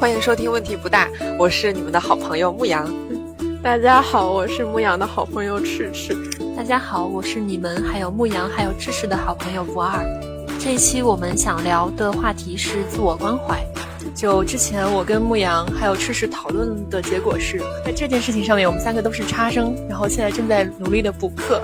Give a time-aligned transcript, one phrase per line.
[0.00, 1.06] 欢迎收听《问题不大》，
[1.38, 2.90] 我是你们的好朋友牧羊。
[3.62, 6.16] 大家好，我是牧羊的好朋友赤赤。
[6.56, 10.02] 大家好，我是你们还有牧羊还有赤赤的好朋友不二。
[10.58, 13.62] 这一期我们想聊的话题是自我关怀。
[14.14, 21.60] 就之前我跟牧羊还有赤赤讨论的结果是在这件事情上面，我们三个都是差生，然后现在正在努力的补课。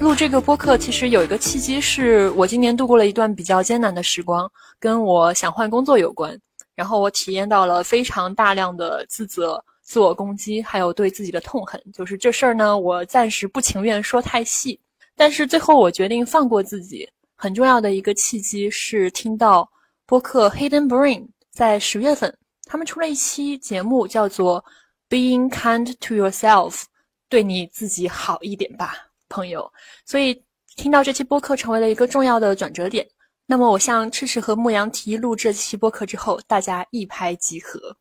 [0.00, 6.34] 录这个播客其实有一个契机，是我今年度过了一段比较艰难的时光，跟我想换工作有关。
[6.80, 11.78] 然后我体验到了非常大量的自责、自我攻击，还有对自己的痛恨。
[11.92, 14.80] 就是这事儿呢，我暂时不情愿说太细，
[15.14, 17.06] 但是最后我决定放过自己。
[17.36, 19.70] 很重要的一个契机是听到
[20.06, 24.64] 播客 Hidden Brain 在十月份，他们出了一期节目，叫做
[25.10, 26.84] Being Kind to Yourself，
[27.28, 28.94] 对你自己好一点吧，
[29.28, 29.70] 朋友。
[30.06, 30.42] 所以
[30.76, 33.06] 听到这期播客成为了一个重要的转折点。
[33.50, 37.96] 那么我向赤赤和牧羊提录这期播客之后，大家一拍即合。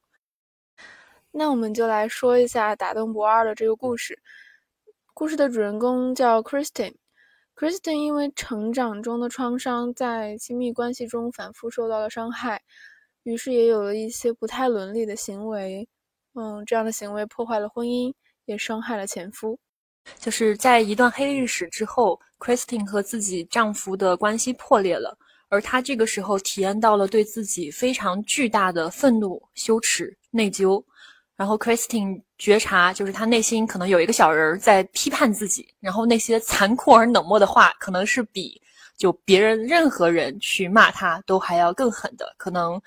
[1.31, 4.15] 那我们就来说一下打动不二的这个故事。
[5.11, 6.93] 故事的主人公叫 Kristen。
[7.55, 12.61] Kristen 因为成长中的创伤，在亲密关系中反复受到了伤害，
[13.23, 15.89] 于是也有了一些不太伦理的行为。
[16.35, 18.13] 嗯，这样的行为破坏了婚姻，
[18.45, 19.57] 也伤害了前夫。
[20.19, 25.17] 就是在一段黑历史之后，Kristen 和自己丈夫的关系破裂了。
[25.49, 30.83] 而他这个时候体验到了对自己非常巨大的愤怒、羞耻、内疚，
[31.35, 38.61] 然后 Christine 觉察，就是他内心可能有一个小人在批判自己，然后那些残酷而冷漠的话，可能是比
[38.95, 42.31] 就别人任何人去骂他都还要更狠的。
[42.37, 42.79] 可能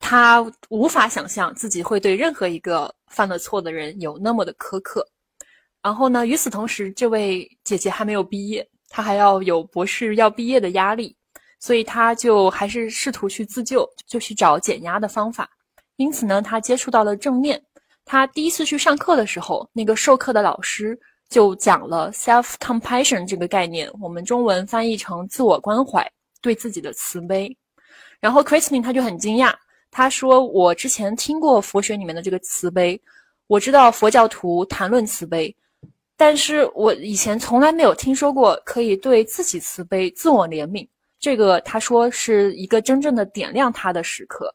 [0.00, 5.06] 他无法想象自己会对任何一个犯了错的人有那么的苛刻。
[5.82, 11.16] 然后呢，与此同时，这位姐姐还没有毕业，她还要有博士要毕业的压力。
[11.62, 15.48] 所以他就还是试图去自救，就去找减压的方法。
[15.94, 17.62] 因此呢，他接触到了正念。
[18.04, 26.04] 他第一次去上课的时候，那个授课的老师就讲了 self compassion 这个概念，我们中文翻译成自我关怀，
[26.40, 27.56] 对自己的慈悲。
[28.18, 29.54] 然后 Christine 他就很惊讶，
[29.92, 33.00] 他说：“我之前听过佛学里面的这个慈悲，
[33.46, 35.54] 我知道佛教徒谈论慈悲，
[36.16, 40.84] 但是我以前从来没有听说过可以对自己慈悲、自我怜悯。”
[41.22, 44.52] 这个他说是一个真正的点亮他的时刻，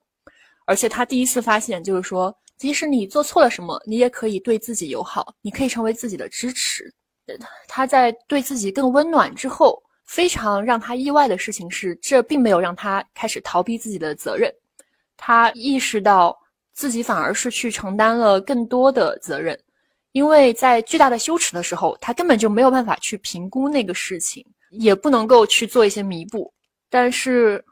[0.66, 6.94] 而且他第一次发现，就是说，即使你做错了什么，你也可以对自己友好，你可以成为自己的支持。
[7.69, 14.53] 他在对自己更温暖之后，非常让他意外的事情是，这并没有让他开始逃避自己的责任。
[15.16, 16.38] 他意识到
[16.73, 19.57] 自己反而是去承担了更多的责任，
[20.11, 26.53] 因为在巨大的羞耻的时候，他根本就没有办法去评估那个事情，也不能够去做一些弥补。
[26.89, 27.63] 但是，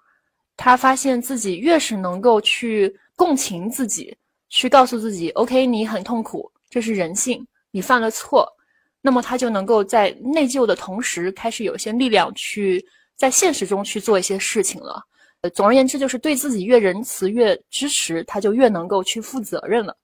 [0.57, 4.15] 他发现自己越是能够去共情自己，
[4.49, 8.47] 去告诉自己，OK，你很痛苦，这是人性，你犯了错，
[9.01, 15.01] 那么他就能够在内疚的同时，开始有些力量去在现实中去做一些事情了。
[15.41, 19.95] 呃，总而言之，就是对自己越仁慈、越支持，他就越能够去负责任了。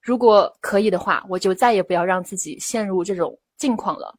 [0.00, 4.14] 如果可以的话，我就再也不要让自己陷入这种境况了。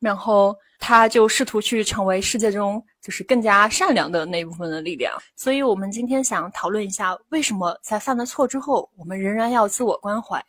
[0.00, 5.14] 然后他就试图去成为世界中就是更加善良的那一部分的力量。
[5.36, 10.42] 所以，我们今天想讨论一下，为什么在犯了错之后，我们仍然要自我关怀，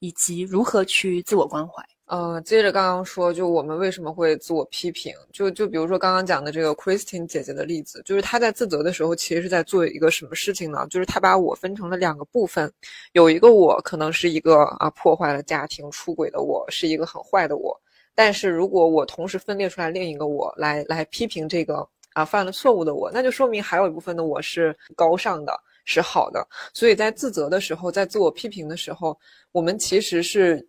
[0.00, 1.80] 以及如何去自我关怀。
[2.06, 5.14] 呃，接着刚刚说，就我们为什么会自我批评？
[5.32, 10.86] 就就比如说刚刚讲的这个 Christine 姐姐的例子，就是她在自责的时候，其实是在做一个什么事情呢？
[10.90, 12.70] 就是她把我分成了两个部分，
[13.12, 17.80] 有一个我可能是一个啊破坏了家庭、出轨的我，是一个很坏的我。
[18.14, 25.52] 但是如果我同时分裂出来另一个我来来批评这个啊犯了错误的我，那就说明还有一部分的我是高尚的，
[25.84, 26.46] 是好的。
[26.74, 29.18] 所以在自责的时候，在自我批评的时候，
[29.50, 30.66] 我们其实是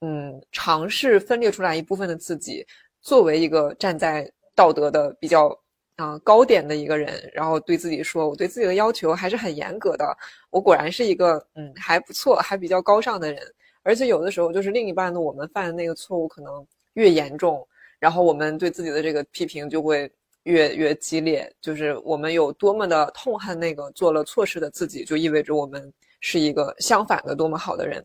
[0.00, 2.66] 嗯尝试分裂出来一部分的自己，
[3.02, 5.54] 作为一个站在道德的比较
[5.96, 10.16] 啊高点的一个人，然后对自己说，我对自己的要求还是很严格的。
[10.48, 13.42] 我果然是一个嗯还不错，还比较高尚的人。
[13.82, 16.66] 而且有的时候，就是另一半的我们犯的那个错误可能
[17.00, 17.66] 越严重，
[17.98, 20.10] 然后我们对自己的这个批评就会
[20.42, 21.50] 越越激烈。
[21.62, 28.04] 就是我们有多么的痛恨那个做了错事的自己，就意味着我们是一个相反的多么好的人。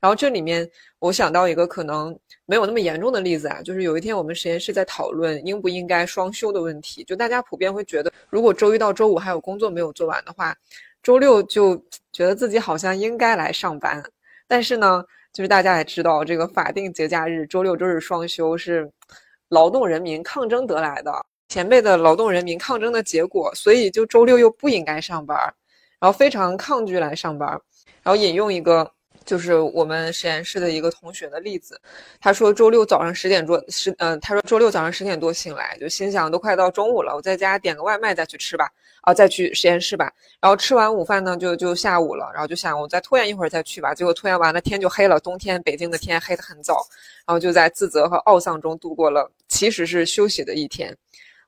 [0.00, 2.14] 然后这里面我想到一个可能
[2.44, 10.54] 没有那么严重的例子啊，就是有一天我们实验室在讨论应不应该双休的问题，就大家普遍会觉得，如果周一到周五还有工作没有做完的话，
[11.02, 11.74] 周六就
[12.12, 14.02] 觉得自己好像应该来上班。
[14.46, 15.02] 但是呢，
[15.34, 18.90] 就是大家也知道，这个法定节假日周六周日双休是
[19.48, 21.12] 劳动人民抗争得来的，
[21.48, 25.36] 前辈的劳动人民抗争的结果，所以就周六又不应该上班。
[26.00, 27.48] 然后非常抗拒来上班。
[28.02, 28.90] 然后引用一个。
[29.24, 31.80] 就是我们实验室的一个同学的例子，
[32.20, 38.68] 他说周六早上十点多十嗯，他说周六早上十点多醒来，就心想都快到中午了，我在家点个外卖再去吃吧，
[39.00, 40.12] 啊，再去实验室吧。
[40.40, 43.94] 然后吃完午饭呢，就就下午了，然后就想我再拖延一会儿再去吧。
[43.94, 46.86] 结果拖延完了，天就黑了，冬天北京的天黑得很早，
[47.26, 50.94] 然后就在自责和懊丧中度过了其实是休息的一天。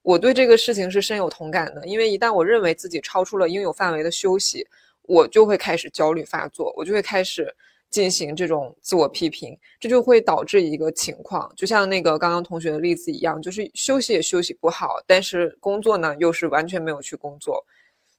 [0.03, 4.67] 我对这个事情是深有同感的，因为一旦我认为自己超出了应有范围的休息。
[5.09, 7.55] 我就会开始焦虑发作，我就会开始
[7.97, 17.65] 进行这种自我批评，这就会导致一个情况，就像那个刚刚同学的例子一样，就是休息也休息不好，但是工作呢又是完全没有去工作。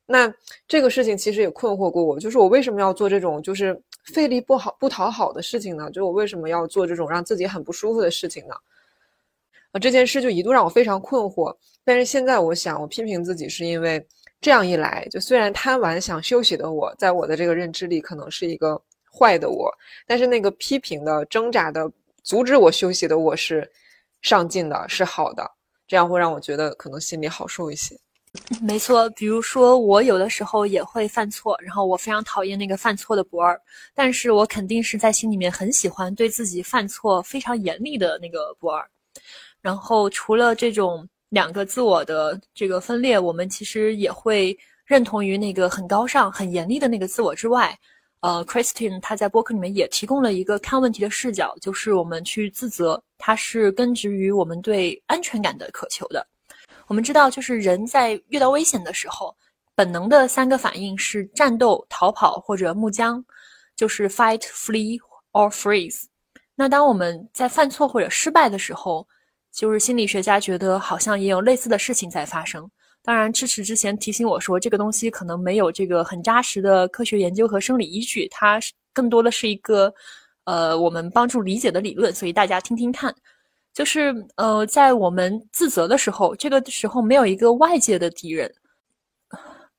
[0.07, 0.33] 那
[0.67, 3.79] 这个事情其实也困惑过我，就是我为什么要做这种就是
[4.15, 5.91] 费力不好不讨好的事情呢？
[5.91, 8.55] 就我为什么要做这种让自己很不舒服的事情呢？
[9.73, 11.55] 啊，这件事就一度让我非常困惑。
[11.85, 14.03] 但是现在我想，我批评自己是因为。
[14.39, 18.79] 这样一来，就虽然贪玩想休息的我，在我的这个认知里可能是一个
[19.17, 19.73] 坏的我，
[20.05, 21.89] 但是那个批评的、挣扎的、
[22.23, 23.67] 阻止我休息的我是
[24.21, 25.49] 上进的、是好的，
[25.87, 27.97] 这样会让我觉得可能心里好受一些。
[28.61, 33.59] 没错，比如说我有的时候也会犯错，然后我非常讨厌那个犯错的博尔，
[33.95, 38.87] 但是我肯定是在心里面很喜欢对自己犯错非常严厉的那个博尔。
[39.61, 41.07] 然后除了这种。
[41.31, 47.77] 两个自我的这个分裂，我们其实也会认同于那个很高尚、很严厉的那个自我之外。
[48.21, 56.25] 呃，Christine 他在播客里面也提供了一个看问题的视角，就是我们去自责，它是根植于我们对安全感的渴求的。
[56.87, 59.35] 我们知道，就是人在遇到危险的时候，
[59.75, 63.23] 本能的三个反应是战斗、逃跑或者木僵，
[63.75, 64.99] 就是 fight、flee
[65.33, 66.05] or freeze。
[66.55, 69.07] 那当我们在犯错或者失败的时候，
[69.51, 72.67] 就是心理学家觉得好像也有类似的事情在发生。
[73.07, 78.59] 当然，支持之前提醒我说，这个东西可能没有这个很扎实的科学研究和生理依据，它
[78.91, 79.93] 更多的是一个
[80.43, 82.13] 呃我们帮助理解的理论。
[82.13, 83.15] 所以大家听听看，
[83.73, 88.53] 就是呃在我们自责的时候，这个时候没有一个外界的敌人，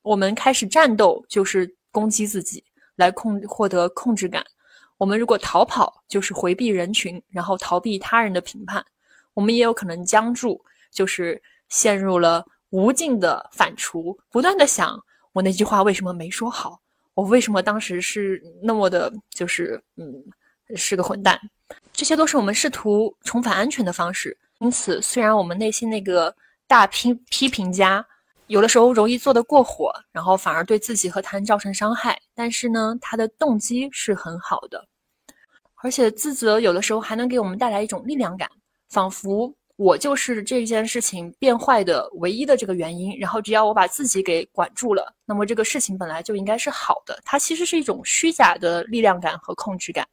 [0.01, 2.63] 我们开始战斗就是攻击自己
[2.95, 4.43] 来控获得控制感。
[4.97, 8.83] 我们如果逃跑，就是回避人群，然后逃避他人的评判。
[9.35, 10.59] 我们也有可能僵住，
[10.91, 14.97] 就是陷入了无尽的反刍，不断的想
[15.31, 16.79] 我那句话为什么没说好，
[17.13, 20.13] 我为什么当时是那么的，就是嗯，
[20.75, 21.39] 是个混蛋。
[21.93, 24.37] 这些都是我们试图重返安全的方式。
[24.59, 26.35] 因此，虽然我们内心那个
[26.67, 28.05] 大批批评家
[28.47, 34.87] 有的时候容易做得过火，然后反而对自己和他人造成伤害，但是呢，他的动机是很好的，
[35.75, 38.49] 而且自责有的时候还能给我们带来一种力量感。
[38.89, 47.17] 仿佛我就是这件事情变坏的唯一的这个原因，然后只要我把自己给管住了，那么这个事情本来就应该是好的。
[47.23, 50.05] 它其实是一种虚假的力量感和控制感。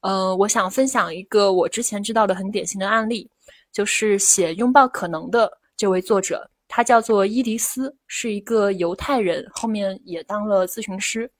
[0.00, 3.30] 呃，我想分享一个我之前知道的很典型的案例，
[3.70, 11.30] 就是写《拥抱可能》的这位作者，他叫做伊迪丝，是一个犹太人，后面也当了咨询师。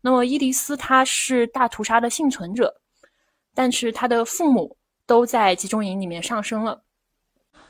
[0.00, 2.74] 那么伊迪丝他是大屠杀的幸存者，
[3.54, 4.76] 但是他的父母。
[5.08, 6.82] 都在集中营里面上升了，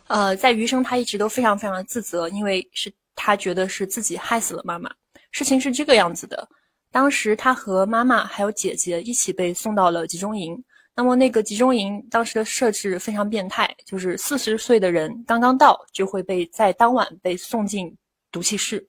[0.08, 4.90] 呃，在余生他一直都非常非常自责，因为是他觉得是自己害死了妈妈。
[5.32, 6.48] 事情是这个样子的，
[6.90, 10.62] 当时他和妈妈还有姐姐一起被送到了集中营。
[10.94, 17.94] 那么那个集中营当时的设置非常变态，就是四十岁的人刚刚到就会被在当晚被送进
[18.32, 18.86] 毒气室，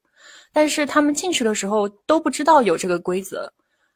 [0.54, 3.52] 但是他们进去的时候都不知道有这个规则。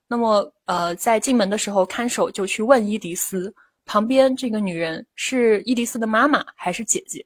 [0.08, 3.54] 那么呃，在进门的时候，看守就去问伊迪丝。
[3.86, 7.26] 旁边这个女人是伊迪丝的妈妈还是姐姐？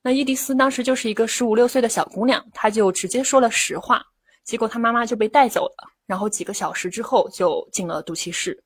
[0.00, 4.02] 那伊迪丝当时就是一个十五六岁的小姑娘，她就直接说了实话，
[4.44, 8.58] 结果她妈妈就被带走了，然后几个小时之后就进了毒气室，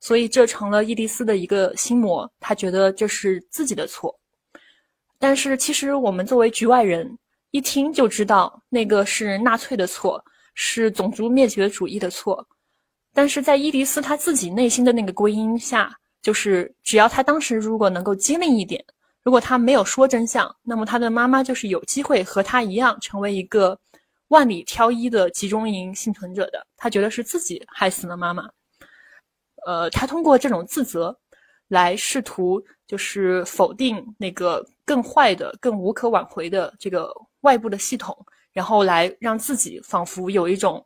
[0.00, 4.18] 所以这成了伊迪丝的一个心魔，她觉得这是自己的错。
[5.18, 7.18] 但是其实我们作为局外人，
[7.50, 12.46] 一听就知道那个是纳粹的错，是种族灭绝主义的错。
[13.12, 15.92] 但是在伊迪丝她自己内心的那个归因下。
[16.20, 18.84] 就是只要他当时如果能够机灵一点，
[19.22, 23.78] 如果他没有说真相，那么他的妈妈就是有机会和他一样成为一个
[24.28, 26.66] 万里挑一的集中营幸存者的。
[26.76, 28.48] 他觉得是自己害死了妈妈，
[29.66, 31.16] 呃，他通过这种自责
[31.68, 38.16] 来试图就是否定那个更坏的、更无可挽回的这个外部的系统，
[38.52, 40.84] 然后来让自己仿佛有一种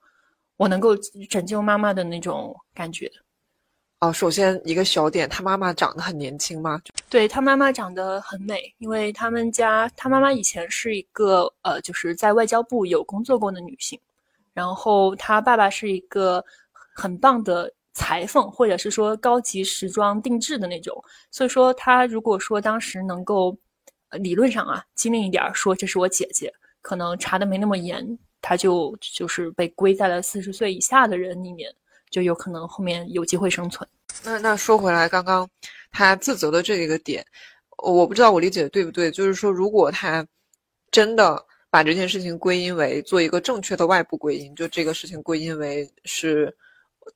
[0.57, 0.97] 我能够
[1.31, 3.11] 拯救妈妈的那种感觉。
[4.02, 6.82] 哦，首先一个小点，他妈妈长得很年轻吗？
[7.09, 13.97] 对他妈妈长得很美，因为他们家他妈妈以前是一个呃，就是在外交部有工作过的女性，
[14.52, 16.44] 然后他爸爸是一个
[16.92, 21.00] 很棒的裁缝，或者是说高级时装定制的那种。
[21.30, 23.56] 所以说，他如果说当时能够
[24.18, 31.73] 理论上啊机灵一点，说这是我姐姐，可能查的没那么严，他就就是被归在了四十岁以下的人里面，
[32.12, 33.88] 就有可能后面有机会生存。
[34.23, 35.49] 那那说回来，刚刚
[35.90, 37.26] 他自责的这一个点，
[37.78, 40.25] 我不知道我理解的对不对，就是说如果他
[40.92, 41.45] 真的。
[41.73, 46.54] 把这件事情归因为做一个正确的外部归因，就这个事情归因为是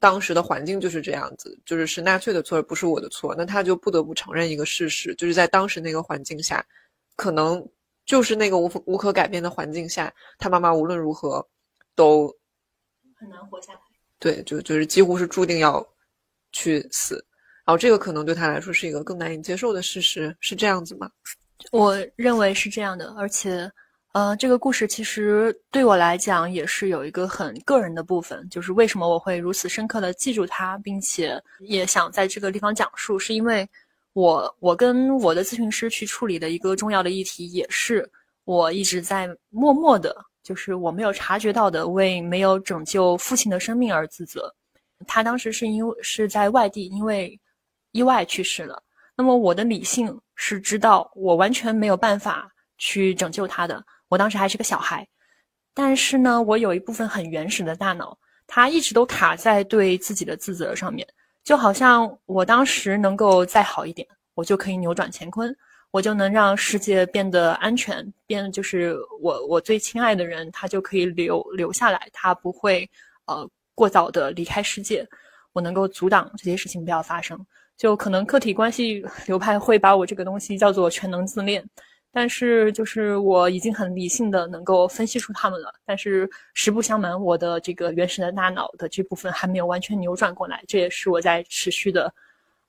[0.01, 3.35] 当时的环境就是这样子，就是是纳粹的错，而不是我的错。
[3.37, 6.65] 那他就不得不承认一个事实，就是在当时那个环境下，
[7.17, 7.63] 可能
[8.07, 11.47] 就是那个无无可改变的环境下，他妈妈无论如何
[11.95, 12.35] 都
[13.15, 13.81] 很难活下来。
[14.19, 15.87] 对，就就是几乎是注定要
[16.53, 17.15] 去死。
[17.65, 21.11] 然后这个可能对他来说是一个更难以接受的事实，是这样子吗？
[21.73, 23.71] 我认为是这样的，而且。
[24.13, 33.69] 呃，这个故事其实对我来讲也是有一个很个人的部分，就是为什么我会如此深刻的记住它，并且也想在这个地方讲述，是因为
[34.15, 38.11] 我我跟我的咨询师去处理的一个重要的议题，也是
[38.45, 44.55] 我一直在默默的，就是我没有察觉到的，为没有拯救父亲的生命而自责。
[45.05, 47.37] 他当时是因为是在外地，因为
[47.91, 48.81] 意外去世了。
[49.17, 52.49] 那么我的理性是知道我完全没有办法
[52.79, 53.85] 去拯救他的。
[54.07, 55.05] 我当时还是个小孩，
[55.75, 61.05] 但是呢，我有一部分很原始的大脑，它一直都卡在对自己的自责上面，
[61.43, 65.53] 就好像我当时能够再好一点，我就可以扭转乾坤，
[65.91, 72.89] 我就能让世界变得安全，变就是我我最亲爱的人，他就可以留留下来，他不会
[73.27, 75.07] 呃过早的离开世界，
[75.53, 77.39] 我能够阻挡这些事情不要发生，
[77.77, 81.65] 就可能客体关系 流派会把我这个东西叫做全能自恋。
[82.13, 85.71] 但是，就是我已经很理性的能够分析出他们了。
[85.85, 92.11] 但是实不相瞒，我的这个原始的大脑的这部分还没有完全扭转过来，这也是我在持续的，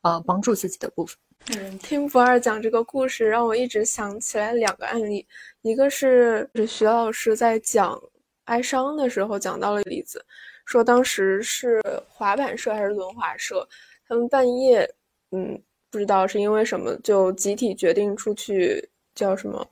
[0.08, 1.18] 呃，帮助自己的部分。
[1.56, 5.26] 嗯，听不二讲这个故事，让我一直想起来两个案例。
[5.62, 8.00] 一个是徐老师在讲
[8.46, 10.24] 哀伤的时候讲到了例子，
[10.66, 13.68] 说当时是滑板社还是轮滑社，
[14.08, 14.90] 他们半夜，
[15.32, 18.90] 嗯，不知道是因为什么，就集体决定出去。
[19.18, 19.68] 叫什么？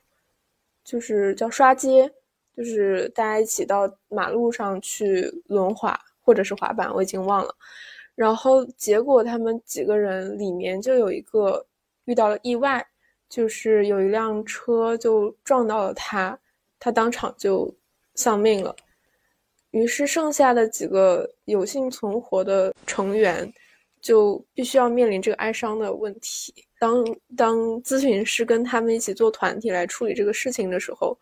[0.84, 2.12] 就是叫刷街，
[2.58, 7.56] 就是大家一起到马路上去轮滑或者是滑板，我已经忘了。
[8.16, 11.66] 然后结果他们几个人里面就有一个
[12.06, 12.86] 遇到了意外，
[13.30, 16.38] 就是有一辆车就撞到了他，
[16.80, 17.70] 他当场就
[18.14, 18.76] 丧命了。
[19.72, 23.52] 于是剩下的几个有幸存活的成员
[24.00, 26.54] 就必须要面临这个哀伤的问题。
[26.80, 27.04] 当
[27.36, 31.18] 当咨询师跟他们一起做团体来处理这个事情的时候，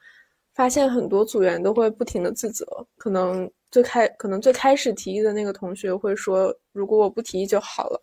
[0.54, 2.66] 发现很多组员都会不停的自责。
[2.98, 8.00] 可能最开可能最开始提议的那个同学会说：“如果我不提议就好了。”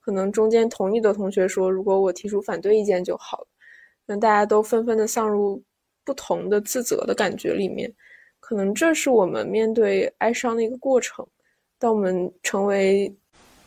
[0.00, 3.46] 可能中间同意的同学说：“如果我提出反对意见就好了。”
[4.06, 5.62] 那大家都纷纷的丧入
[6.02, 7.92] 不同的自责的感觉里面。
[8.40, 11.26] 可能这是我们面对哀伤的一个过程。
[11.78, 13.14] 当我们成为。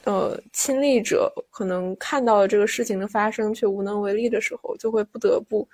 [0.08, 5.68] 呃，亲历者可能看到了这个事情的发生，却无能为力的时候，就会不得不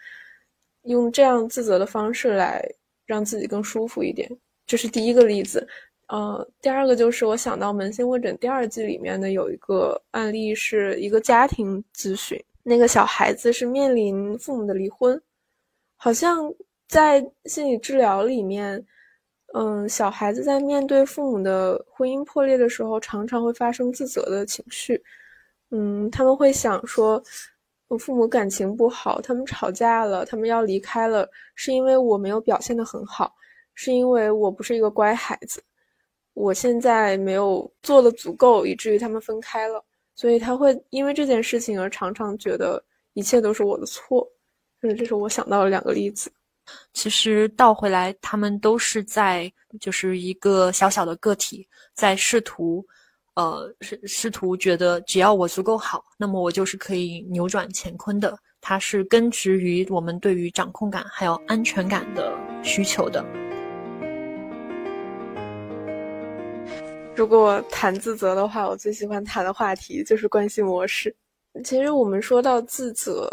[0.83, 2.65] 用这样自责的方式来
[3.05, 4.31] 让自己更舒服一点。
[4.65, 5.67] 这是第一个例子。
[6.07, 15.21] 呃，第二个就是我想到《扪心问诊》第二季里面的有一个案例，是一个家庭咨询，那个小孩子是面临父母的离婚，
[15.95, 16.53] 好像
[16.87, 18.85] 在心理治疗里面。
[19.53, 25.03] 嗯，小孩子在面对父母的婚姻破裂的时候，常常会发生自责的情绪。
[25.71, 27.21] 嗯，他们会想说，
[27.89, 33.35] 我父母感情不好，他们吵架了，他们要离开了，是因为我没有表现得很好，
[33.73, 35.63] 是因为我不是一个乖孩子，
[36.33, 39.83] 我现在没有做的足够，以至于他们分开了。
[40.13, 44.27] 所以他会因为这件事情而常常觉得一切都是我的错。
[44.81, 46.31] 嗯，这是我想到的两个例子。
[46.93, 52.85] 其实倒回来，他们都是在就是一个小小的个体，在试图，
[53.35, 58.37] 呃，试试图觉得只要我足够好，那么我就是可以扭转乾坤的。
[58.59, 62.31] 它是根植于我们对于掌控感还有安全感的
[62.63, 63.25] 需求的。
[67.15, 71.13] 如果谈自责的话，我最喜欢谈的话题就是关系模式。
[71.63, 73.29] 其实我们说到自责，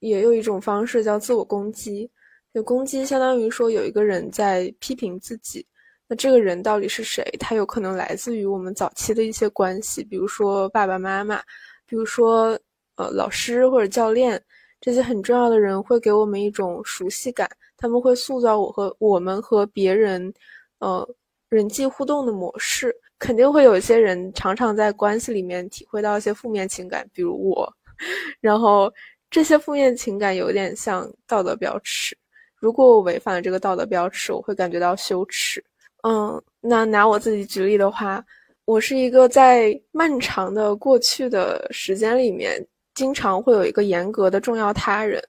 [0.00, 2.08] 也有一种方式叫自我攻击。
[2.54, 5.66] 就攻击，相当于说有一个人在批评自己。
[6.06, 7.24] 那这个人到底是谁？
[7.40, 11.40] 他有可能来自于我们早期的一些关系，比如说爸爸妈妈，
[11.86, 12.58] 比如说
[12.96, 14.40] 呃老师或者教练，
[14.82, 17.48] 这些很重要的人会给我们一种熟悉感。
[17.78, 20.32] 他们会塑造我和我们和别人，
[20.78, 21.08] 呃
[21.48, 27.72] 人际互动的模式，肯定会有一些人常常在关系里面体会到一些负面情感，比如我。
[28.40, 28.92] 然后
[29.30, 32.18] 这些负面情感有点像道德标尺，
[32.58, 35.62] 如果我违反了这个道德标尺，我会感觉到羞耻。
[36.02, 38.24] 嗯，那拿我自己举例的话，
[38.64, 42.60] 我是一个在漫长的过去的时间里面，
[42.92, 45.22] 经常会有一个严格的重要他人，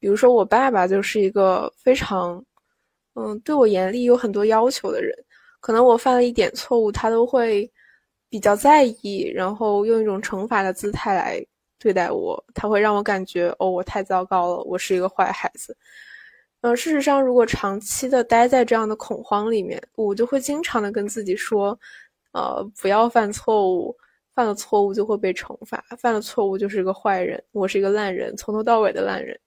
[0.00, 2.44] 比如说我爸爸就是一个非常。
[3.14, 5.12] 嗯，对我严厉有很多要求的人，
[5.60, 7.70] 可能我犯了一点错误，他都会
[8.28, 11.44] 比较在意，然后用一种惩罚的姿态来
[11.78, 12.42] 对待我。
[12.54, 15.76] 他会让我感觉，哦，我太糟糕了，我是一个坏孩子。
[16.62, 21.78] 呃，事实上，如果长期的待在这样的恐慌里面，我就会经常的跟自己说，
[22.32, 23.96] 呃，不要犯错误，
[24.34, 29.38] 犯了错误就会被惩罚，犯了错误就是一个坏人，我是一个烂人，从头到尾的烂人。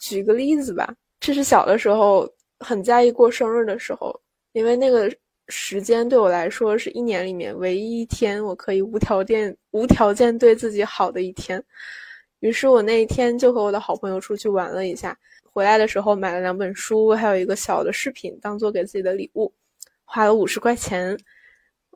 [0.00, 2.28] 举个例子吧，这是小的时候。
[2.62, 4.14] 很在意过生日的时候，
[4.52, 5.10] 因为那个
[5.50, 11.62] 时间对我来说是一年里面唯一一天我可以无条件、无条件对自己好的一天。
[12.38, 15.14] 于是我那一天就和我的好朋友出去玩了一下，
[15.52, 19.52] 回来的时候买了两本书，还有一个小的饰品，当做给自己的礼物，
[20.04, 21.18] 花了五十块钱。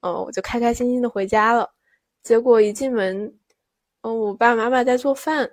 [0.03, 1.71] 嗯，我就开开心心的回家了。
[2.23, 3.33] 结果一进门，
[4.03, 5.51] 嗯，我爸爸妈妈在做饭，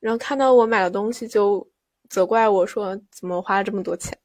[0.00, 1.64] 然后看到我买了东西就
[2.08, 4.16] 责怪我说：“怎么花了这么多钱？”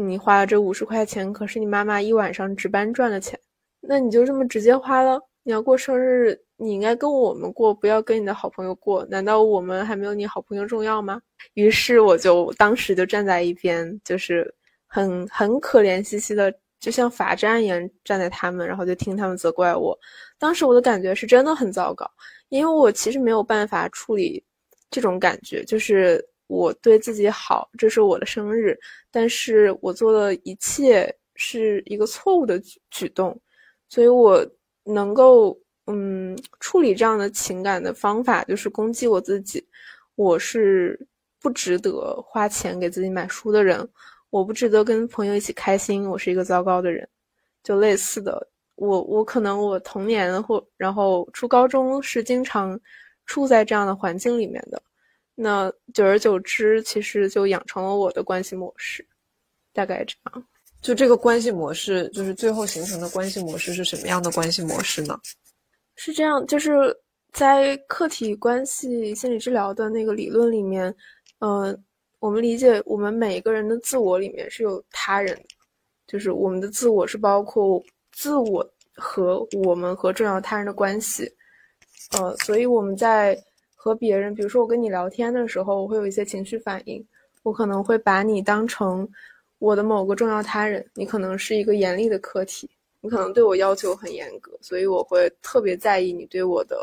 [0.00, 3.36] 你花了这五十块钱，可是你妈妈一晚上值班赚的钱，
[3.80, 5.20] 那你就这么直接花了？
[5.42, 9.04] 你要过生日，你应该跟我们过，不要跟你的好朋友过。
[9.06, 11.20] 难道我们还没有你好朋友重要吗？
[11.54, 14.54] 于是我就当时就站在一边，就是
[14.86, 19.98] 很很可怜兮兮的，就像罚站一样站在他们，然后就听他们责怪我。
[20.38, 22.08] 当时我的感觉是真的很糟糕，
[22.50, 24.44] 因为我其实没有办法处理
[24.92, 26.24] 这种感觉，就是。
[26.48, 28.76] 我对自己好，这是我的生日，
[29.10, 33.38] 但是我做的一切是一个错误的举举动，
[33.88, 34.44] 所以我
[34.82, 39.64] 能够嗯处理这样的情感的方法就是攻击我自己，
[40.16, 40.98] 我是
[41.40, 43.86] 不值得花钱给自己买书的人，
[44.30, 47.06] 我不值得跟朋友一起开心，我是一个糟糕的人，
[47.62, 52.80] 就类似的，我我可能我童年或然后初高中是经常
[53.26, 54.82] 处在这样的环境里面的。
[55.40, 59.06] 那久而久之，其实就养成了我的关系模式，
[59.72, 60.44] 大概这样。
[60.82, 65.16] 就这个关系模式，就是最后形成的关系模式是什么样的关系模式呢？
[65.94, 66.92] 是这样，就是
[67.32, 70.92] 在客体关系心理治疗的那个理论里面，
[71.38, 71.84] 嗯，
[72.18, 75.42] 我们理解我们每一个人的自我里面是有他人的，
[76.08, 81.32] 就是我们的自我是包括自我和我们和重要他人的关系，
[82.18, 83.40] 呃，所以我们在。
[83.88, 87.02] 和别人，比如说我跟你聊天的时候，我会有一些情绪反应，
[87.42, 89.08] 我可能会把你当成
[89.58, 92.68] 我的某个重要他人，你可能是一个严厉的客体，
[93.00, 96.76] 你可能对我要求很严格，所以我会特别在意你对我的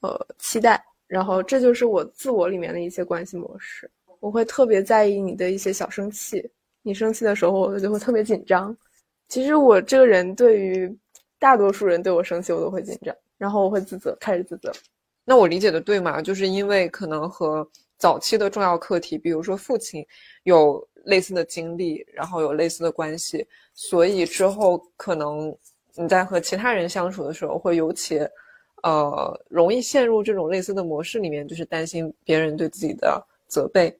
[0.00, 6.48] 呃期待，然后这就是我自我里面的一些关系模式，我会特别在意你的一些小生气，
[6.82, 8.74] 你生气的时候我就会特别紧张。
[9.28, 10.96] 其实我这个人对于
[11.40, 14.72] 大多数人对我生气我都会紧张，然后我会自责，开始自责。
[15.28, 16.22] 那我理解的对吗？
[16.22, 20.02] 就是因为可能和早期的重要课题，比如说父亲
[20.44, 25.54] 有类似的经历，然后有类似的关系，所以之后可能
[25.96, 28.18] 你在和其他人相处的时候，会尤其
[28.82, 33.94] 呃容易陷入这种类似的模式里面，就是担心别人对自己的责备。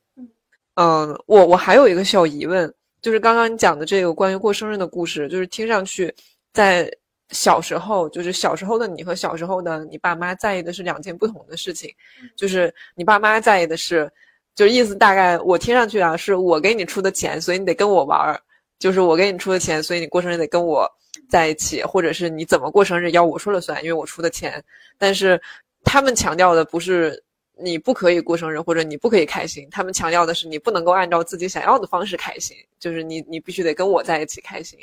[0.77, 6.11] 嗯，我我还有一个小疑问，就是刚刚你讲的这个关于过生日的故事，就是听上去
[6.55, 6.91] 在。
[7.31, 11.95] 小时候就是小时候的你和小时候的你爸妈在意的是两件不同的事情，
[12.37, 14.11] 就是你爸妈在意的是，
[14.55, 18.41] 就是意思大概我听上去啊，是我给你出的钱，所以你得跟我玩儿，
[18.79, 20.91] 就是我给你出的钱，所以你过生日得跟我
[21.29, 24.65] 在一起，或者是你怎么过生日要我说了算，因为我出的钱。
[24.97, 25.41] 但是
[25.85, 27.23] 他们强调的不是
[27.61, 34.79] 你不可以过生日或者你不可以开心，他们强调的是你不能够按照自己想要的方式开心，就是你你必须得跟我在一起开心。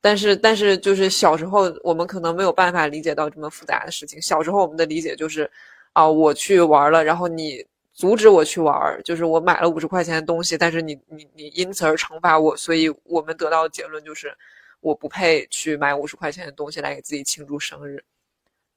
[0.00, 4.20] 但是，但是，就是小时候我们可能没有办法理解到这么复杂的事情。
[4.22, 5.50] 小时候我们的理解就是，
[5.92, 14.32] 啊，我去玩了，然后你阻止我去玩，就是我买了五十块钱的东西，但是你你你因此而惩罚我，所以我们得到的结论就是，
[14.80, 18.02] 我不配去买五十块钱的东西来给自己庆祝生日。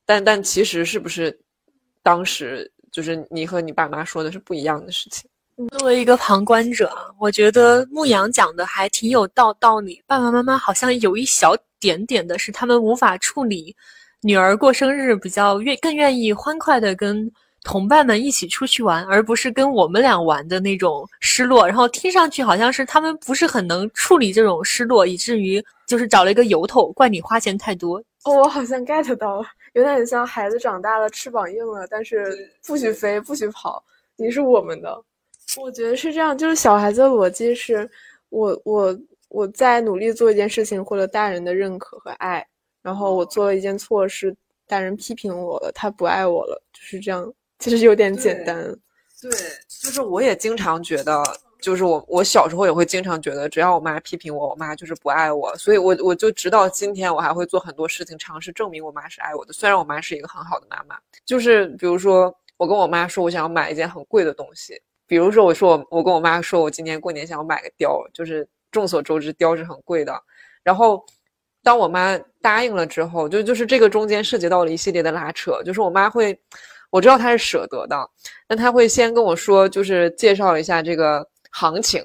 [0.06, 1.40] 但但其实是不是，
[2.02, 5.30] 当时就是你和你爸妈说的是不一样的事情？
[5.70, 10.02] 作为一个旁观者，我觉得牧羊讲的还挺有道道理。
[10.08, 13.76] 爸爸妈妈好像有一小点点的是，他们无法处理
[14.22, 17.32] 女儿过生日，比较愿更愿意欢快的跟
[17.64, 21.68] 同伴们一起出去玩，而不是跟我们俩玩的那种失落。
[21.68, 27.98] 然后听上去好像是他们不是很能处理这种失落，以至于就是找了一个由头怪你花钱太多。
[28.24, 32.36] 哦，我好像 get 到了，有点像孩子长大了，翅膀硬了，但是
[32.66, 33.84] 不许飞，不许跑，
[34.16, 35.04] 你是我们的。
[35.58, 37.90] 我觉得是这样，就是小孩子的逻辑是，
[38.30, 38.98] 我我
[39.30, 42.46] 我在努力做一件事情，获得大人的认可和爱，
[42.82, 44.36] 然后我做了一件错事，
[44.68, 47.34] 大人批评我了，他不爱我了，就是这样。
[47.60, 48.64] 其实有点简单，
[49.22, 49.30] 对，
[49.68, 51.22] 就是我也经常觉得，
[51.62, 59.54] 就是我我小时候也会经常觉得，只要我妈批评我，我妈就是不爱我，所以我我就直到今天，我还会做很多事情，尝试证明我妈是爱我的。
[59.54, 70.18] 虽然我妈是一个很好的妈妈，就是比如说我跟我妈说我想要买一件很贵的东西，比如说我说我我跟我妈说我今年过年想要买个貂，就是众所周知貂是很贵的，
[70.64, 71.06] 然后
[71.62, 76.40] 当我妈答应了之后，就就是这个中间涉及到了一系列的拉扯，就是我妈会。
[76.92, 78.10] 我知道她是舍得的，
[78.48, 82.02] 但她会先跟我说，就是介绍一下这个行情，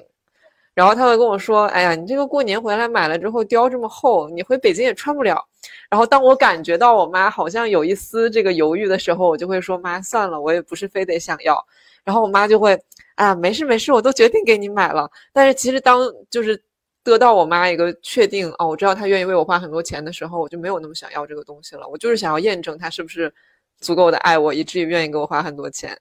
[0.73, 5.43] 然后她会跟我说：“哎呀，你这个过年回来买了之后，貂这么厚，你回北京也穿不了。”
[5.89, 11.61] 然后当我感觉到我妈好像有一丝这个犹豫的时候，我就会说：“妈，算了，我也不是非得想要。”
[12.05, 12.81] 然后我妈就会
[13.17, 16.01] ：“啊，没事没事，我都决定给你买了。”但是其实当
[16.31, 16.59] 就是
[17.03, 21.87] 得到我妈一个确定哦，我知道她愿意为我花很多钱的时候，我就没有那么想要这个东西了。
[21.87, 23.31] 我就是想要验证她是不是。
[23.79, 25.95] 足够的爱我，以至于愿意给我花很多钱。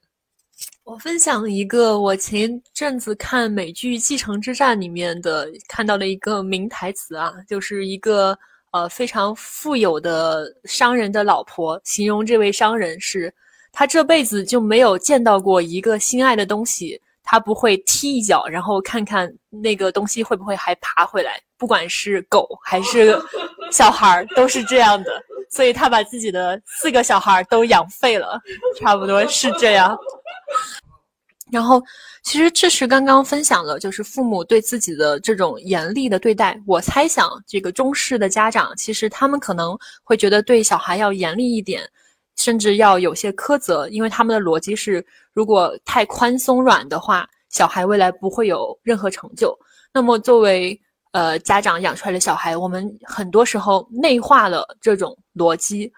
[0.82, 8.34] 我分享一个我前一阵子看美剧《继承之战》里面的看到的一个名台词啊，就是一个
[8.72, 13.30] 呃非常富有的商人的老婆形容这位商人是，
[13.72, 23.20] 他这辈子就没有见到过一个心爱的东西，他不会踢一脚，然后看看那个东西会不会还爬回来，不管是狗还是
[23.72, 25.10] 小孩儿，都是这样的。
[25.50, 28.40] 所以他把自己的四个小孩都养废了，
[28.80, 29.96] 差不多是这样。
[31.52, 31.80] 然后，
[32.24, 36.60] 其实这是刚刚分享了，就是父母对自己的这种严厉的对待。
[36.66, 41.88] 我猜想，这个中式的家长，其实他们可能会觉得对小孩要严厉一点，
[42.36, 49.56] 甚至要有些苛责，因为他们的逻辑是，如果太宽松软的话，小孩未来不会有任何成就。
[49.92, 50.78] 那么作为
[51.12, 55.90] 呃，家长养出来的小孩，我们很多时候内化了这种逻辑，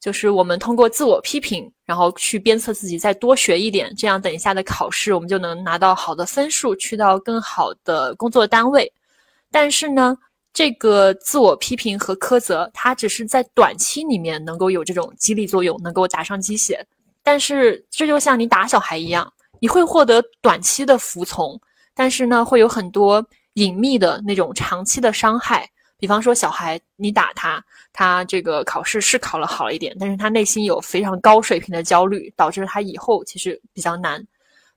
[0.00, 8.90] 就是我们通过自我批评，然后去鞭策自己再多学一点，这样等一下的考试我们就能拿到好的分数，去到更好的工作单位。
[9.50, 10.16] 但是呢，
[10.54, 16.82] 这个自我批评和苛责，它只是在短期里面能够有这种激励作用，能够打上鸡血。
[17.22, 21.60] 但是这就像你打小孩一样，你会获得短期的服从，
[21.94, 23.22] 但是呢，会有很多。
[23.54, 25.64] 隐秘的那种长期的伤害，
[25.96, 34.20] 比方说小孩，你打他，他这个考试是考了好一点，但是他内心有非常高水平的焦虑，导致他以后其实比较难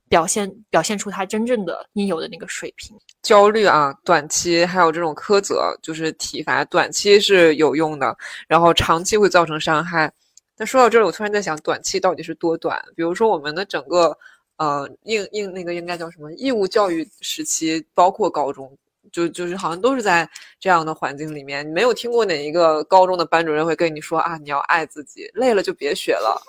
[0.08, 2.96] 表现表现出他真正的应有的那个水平。
[3.22, 8.16] 焦虑啊，短期还有这种苛责，就是体罚，短期是有用的，
[8.46, 10.12] 然后长期会造成伤害。
[10.56, 12.82] 那说到这儿，我突然在想，短期到底是多短？
[12.96, 14.16] 比如说我们的整个。
[14.58, 16.32] 呃，应应那个应该叫什么？
[16.32, 18.76] 义务教育时期，包括高中，
[19.12, 21.64] 就就是好像都是在这样的环境里面。
[21.64, 26.42] 你没有听过哪一个高中的班主任会跟你说啊，你要爱自己，累了就别学了，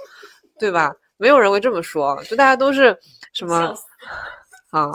[0.58, 0.92] 对吧？
[1.20, 2.98] 没有人会这么说，就大家都是
[3.34, 3.76] 什么
[4.72, 4.90] 啊？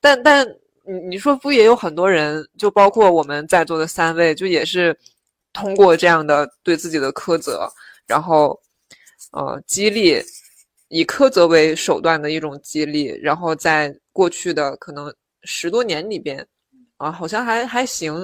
[0.00, 0.44] 但但
[0.84, 4.98] 你你说不也有很多人，就包括我们在座的三位，就也是
[5.52, 7.70] 通过这样的对自己的苛责，
[8.06, 8.60] 然后
[9.30, 10.20] 呃激励。
[10.88, 15.12] 以苛责为手段的一种激励，然后在过去的可能
[15.42, 16.46] 十多年里边，
[16.96, 18.14] 啊，好像还还行。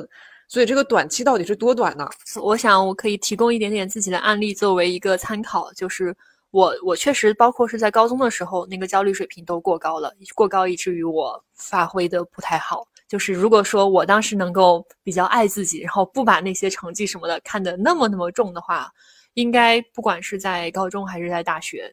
[0.46, 2.08] 所以这个短期到底是多短呢？
[2.40, 6.14] 我想我可以提供一点点自己的案例作为一个参考，就是
[6.52, 12.86] 我我确实包括是在高中的时候，那个焦虑水平都过高了，过高以至于我发挥的不太好。
[13.08, 18.88] 就是如果说我当时能够比较爱自己，然后不把那些成绩什么的看得那么那么重的话，
[19.34, 21.92] 应该不管是在高中还是在大学。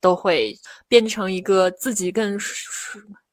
[0.00, 2.38] 都会变成一个自己更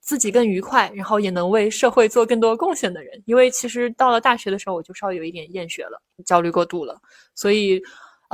[0.02, 3.22] 自己更愉快，然后也能为社会做更多贡献的人。
[3.28, 7.00] 因为其实到了大学的时候，我就稍微有一点厌学了，焦虑过度了。
[7.36, 7.80] 所以，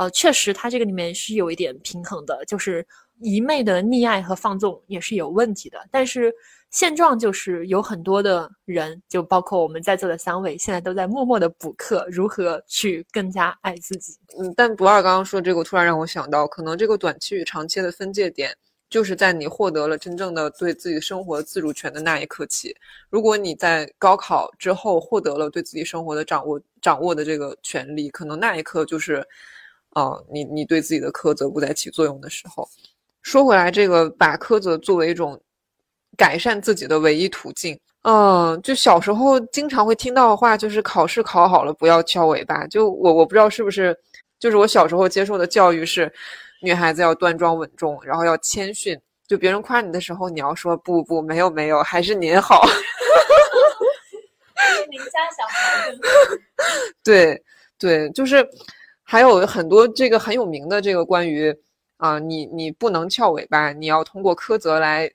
[0.02, 2.86] 呃，确实，它这个里面是有一点平衡的，就是
[3.20, 5.78] 一昧的溺爱和放纵也是有问题的。
[5.90, 6.32] 但是。
[6.72, 14.14] 现状就是有很多的人，就包括我们在座的三位，现在都在默默的补课，如何去更加爱自己。
[14.38, 18.56] 嗯，但不二刚刚说这个，突然让我想到，可能这个短期与长期的分界点，
[18.88, 22.74] 就是在你获得了真正的对自己生活自主权的那一刻起。
[23.10, 29.22] 如果你在高考之后获得了对自己生活的掌握掌握的这个权利，可能那一刻就是，
[29.92, 32.68] 啊，你你对自己的苛责不再起作用的时候。
[33.22, 35.40] 说回来，这个把苛责作为一种
[36.16, 42.66] 改善自己的唯一途径，嗯，就小时候经常会听到的话，就是考试考好了不要翘尾巴。
[42.66, 43.96] 就我我不知道是不是，
[44.40, 46.12] 就是我小时候接受的教育是，
[46.60, 49.00] 女孩子要端庄稳重，然后要谦逊。
[49.28, 52.66] 就别人夸你的时候，你要说不不没有没有，还是您好。
[54.90, 55.94] 您家小孩。
[57.02, 57.42] 对
[57.78, 58.46] 对，就是
[59.12, 61.54] 还有很多这个很有名的这个关于
[61.98, 65.06] 啊，你你不能翘尾巴，你要通过苛责来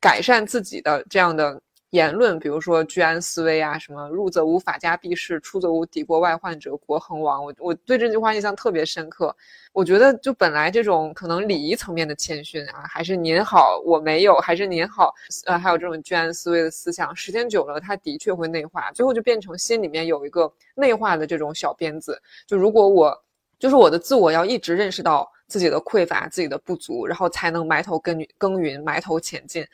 [0.00, 1.60] 改善自己的这样的。
[1.90, 7.44] 言论，比如说居安思危啊，什么入则无法家必士，出则无敌国外患者，国恒亡。
[7.44, 9.32] 我我对这句话印象特别深刻。
[9.72, 15.14] 我觉得就本来这种可能礼仪层面的谦逊啊，还是您好，我没有，还是您好，
[15.46, 22.20] 呃，还有这种居安思危的思想，时间久了，它的确会内化，最后就变成心里面有一个内化的这种小鞭子。
[22.48, 23.23] 就如果我
[23.58, 29.66] 就是我的自我要一直认识到自己的匮乏、自己的不足，然后才能埋头耕耘耕耘，埋头前进。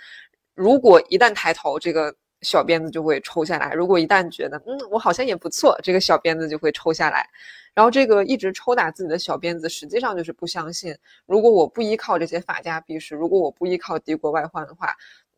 [0.54, 7.26] 如果一旦抬头，这个小鞭子就会抽下来；如果一旦觉得嗯，我好像也不错，这个小鞭子就会抽下来。
[7.72, 14.94] 然后这个一直抽打自己的小鞭子，实际上就是不相信，如果我不依靠这些法家避世，如果我不依靠敌国外患的话，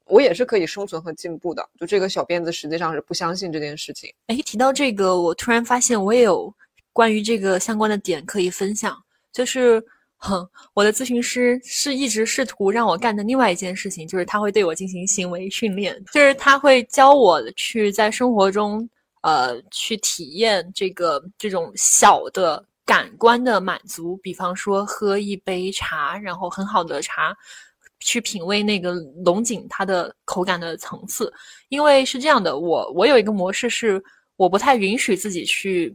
[0.06, 1.68] 我也是可以生存和进步的。
[1.78, 4.12] 就这个小鞭子实际上是不相信这件事情。
[4.26, 6.52] 哎，提到这个，我突然发现我也有
[6.92, 8.96] 关于这个相关的点可以分享，
[9.32, 9.82] 就是。
[10.24, 18.88] 哼，我的咨询师是一直试图让我干的另外一件事情，就是他会对我进行行为训练，就是他会教我去在生活中，
[19.22, 27.36] 呃，去体验这个这种小的感官的满足，比方说喝一杯茶，然后很好的茶，
[27.98, 28.92] 去品味那个
[29.24, 31.32] 龙井它的口感的层次。
[31.68, 34.00] 因为是这样的，我我有一个模式是，
[34.36, 35.92] 我不太允许自己去。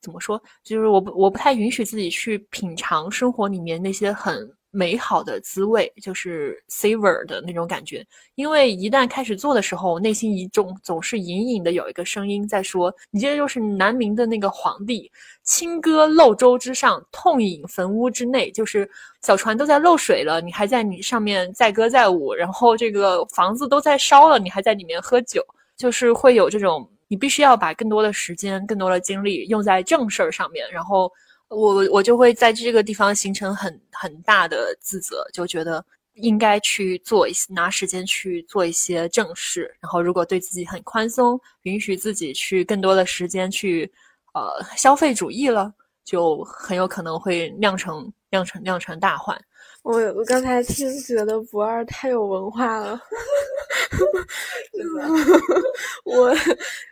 [0.00, 0.40] 怎么说？
[0.64, 8.06] 就是我不我不太允许自己去品尝生活里面那些很美好的滋味，就是 savor 的那种感觉。
[8.36, 15.10] 因为一旦开始做的时候，内心一种总是隐隐的有一个声音在说：“你这就是南明的那个皇帝，
[15.42, 18.50] 轻歌漏舟之上，痛饮坟屋之内。
[18.52, 18.88] 就是
[19.22, 25.44] 小船都在漏水了，你还在你上面载歌载舞；然后这个房子都在烧了，你还在里面喝酒，
[25.76, 31.10] 就是会有这种。”你必须要把更多的时间、更多的精力用在正事儿上面，然后
[31.48, 43.90] 我我就会在这个地方形成很很大的自责，就觉得应该去做一些拿时间去做一些正事，然后如果对自己很宽松，允许自己去更多的时间去
[44.32, 49.36] 呃消费主义了，就很有可能会酿成酿成酿成大患。
[49.82, 53.00] 我我刚才听觉得不二太有文化了，
[56.04, 56.32] 我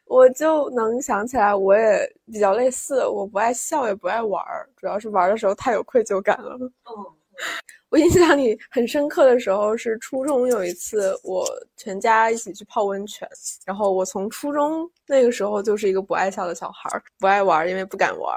[0.06, 6.58] 我就能想起来，我也比较类似，我不爱笑也不爱玩儿，主要是玩的时候太有愧疚感了。
[7.90, 11.46] 我印象里很深刻的时候是初中有一次，我
[11.76, 13.28] 全家一起去泡温泉，
[13.64, 18.34] 然后我从初中那个时候就是一个不爱笑的小孩儿，不爱玩因为不敢玩，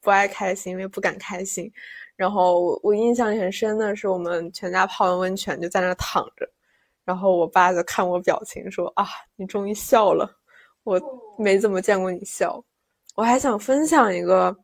[0.00, 1.70] 不爱开心因为不敢开心。
[2.16, 6.48] 然后我印象里很深的是，我们全家泡完温泉就在那躺着，
[7.04, 10.30] 然后我爸就看我表情说：“啊，你终于笑了，
[10.84, 11.00] 我
[11.38, 12.62] 没怎么见过你笑。”
[13.16, 14.56] 我还想分享一个，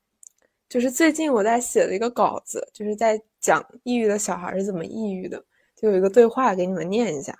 [0.68, 5.42] 就是最近我在写的一个稿子，就是在讲抑郁的小孩是怎么抑郁的，
[5.76, 7.36] 就有一个对话给你们念一下。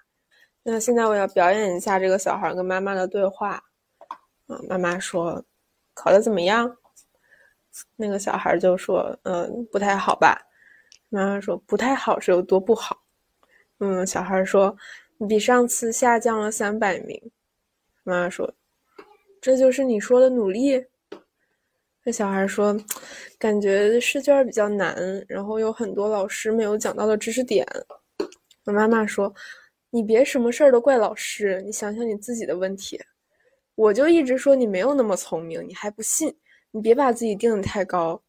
[0.63, 3.63] 那现在我要表演一下这个小孩跟妈妈的对话。
[4.49, 5.43] 啊，妈妈说
[5.95, 6.69] ：“考的怎么样？”
[7.97, 10.41] 那个小孩就说：“嗯，不太好吧？”
[11.09, 13.01] 妈妈说：“不太好是有多不好？”
[13.79, 14.77] 嗯，小孩说
[15.29, 17.21] ：“比上次下降了三百名。”
[18.05, 18.53] 妈妈说
[19.41, 20.85] ：“这就是你说的努力？”
[22.05, 22.79] 那小孩说
[23.39, 24.97] ：“感觉试卷比较难，
[25.29, 27.67] 然后有很多老师没有讲到的知识点。”
[28.65, 29.33] 我妈妈说
[29.91, 33.01] ：“你别什么事儿都怪老师，你想想你自己的问题。
[33.75, 36.35] 我就一直说你没有那么聪明，你还不信。”
[36.73, 38.21] 你别把自己定的太高，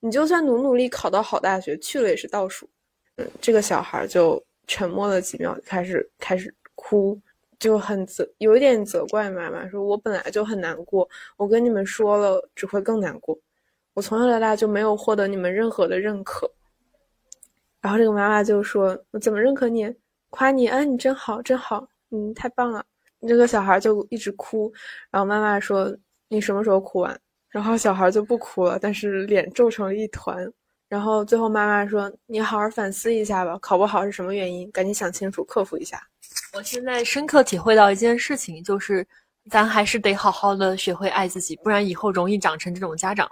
[0.00, 2.68] 你就算努努力考到好大学，去了也是倒数。
[3.16, 7.18] 嗯，这个小孩就沉默了几秒，开始开始哭，
[7.58, 13.38] 就很责，有一点责怪妈妈，说我本来就很难过，我跟你们说了只会更难过。
[13.92, 16.50] 我从小到大就没有获得你们任何的认可。
[17.82, 19.92] 然后这个妈妈就说：“我怎么认可你？
[20.30, 20.68] 夸你？
[20.68, 22.84] 啊，你真好，真好，嗯，太棒了。”
[23.26, 24.72] 这个小孩就一直哭，
[25.10, 25.94] 然后妈妈说
[26.28, 30.50] ：“你什么时候哭完？”然后小孩就不哭了，但是脸皱成了一团。
[30.88, 34.68] 然后最后妈妈说：“你好好反思一下吧，考不好是什么原因？
[34.72, 36.02] 赶紧想清楚，克服一下。”
[36.52, 39.06] 我现在深刻体会到一件事情，就是
[39.48, 43.30] 咱还是得好好的学会爱自己，不然以后容易长成这种家长。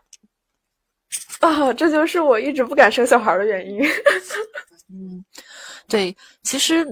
[1.41, 3.81] 啊，这就是我一直不敢生小孩的原因。
[4.91, 5.25] 嗯，
[5.89, 6.87] 对，其实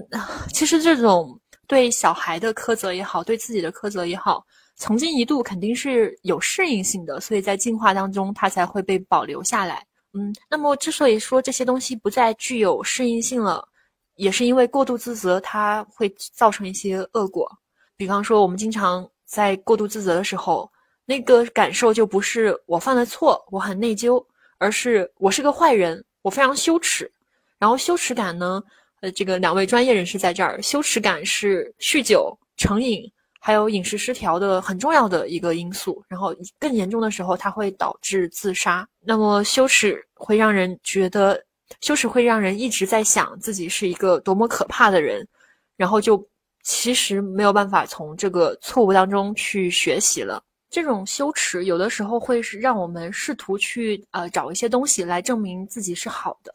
[0.53, 4.45] 其实这种对小孩的苛责也好，对自己的苛责也好，
[4.77, 9.85] 曾经一度肯定是有适应性的，所以在进化当中它才会被保留下来。
[10.13, 13.67] 嗯，那么之所以说这些东西不再具有适应性了，
[14.15, 17.51] 也是因为过度自责它会造成一些恶果。
[17.97, 20.71] 比方说，我们经常在过度自责的时候，
[21.05, 24.23] 那个感受就不是我犯了错，我很内疚，
[24.59, 27.11] 而是我是个坏人，我非常羞耻。
[27.57, 28.61] 然后羞耻感呢？
[29.01, 36.03] 呃，这个两位专业人士在这儿，羞耻感是酗酒、成瘾，还有饮食失调的很重要的一个因素。
[36.07, 38.87] 然后更严重的时候，它会导致自杀。
[39.01, 41.41] 那么羞耻会让人觉得，
[41.81, 45.27] 羞耻会让人一直在想自己是一个多么可怕的人，
[45.75, 46.25] 然后就
[46.63, 50.43] 其实没有办法从这个错误当中去学习了。
[50.69, 56.53] 这种羞耻有的时候会是让我们试图去呃找一些东西来证明自己是好的。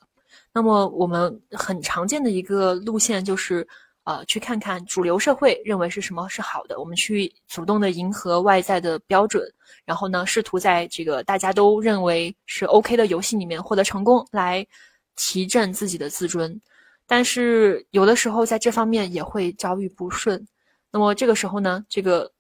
[0.53, 3.67] 那么我们很常见的一个路线就是，
[4.05, 9.43] 呃，去看看主流社会认为是什么是好的，我们去主动的迎合外在的标准，
[9.85, 14.67] 然后呢，试图在这个大家都认为是 OK 的游戏里面获得成功，来
[15.15, 16.61] 提振自己的自尊。
[17.07, 20.45] 但是有的时候在这方面也会遭遇不顺。
[20.91, 22.31] 那么这个时候呢，这个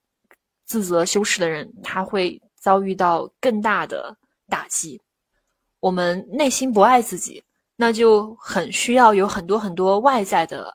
[0.64, 4.16] 自责羞耻的人他会遭遇到更大的
[4.48, 5.00] 打击。
[5.78, 7.42] 我们内心不爱自己。
[7.74, 10.72] 那就很需要有很多很多外在的，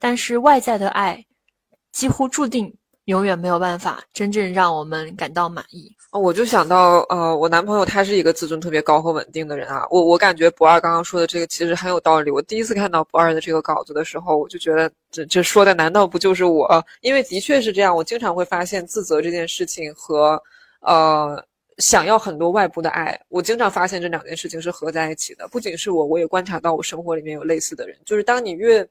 [0.00, 1.24] 但是外在的爱
[1.92, 5.94] 几乎注定永远没有办法真正让我们感到满意。
[6.12, 9.86] 我就想到，呃，我男朋友他是一个自尊特别高和稳定的人啊。
[9.90, 12.30] 我我感觉不二刚刚说的这个其实很有道理。
[12.30, 16.84] 我第一次看到不二的这个稿子的时候，我就觉得这这说的难道不就是我？
[17.02, 20.42] 因为的确是这样，我经常会发现自责这件事情和，
[20.80, 21.44] 呃。
[21.78, 25.48] 想要很多外部的爱，我经常发现这两件事情是合在一起的。
[25.48, 27.96] 不仅是我，我也观察到我生活里面有类似的人。
[28.04, 28.86] 就是当你越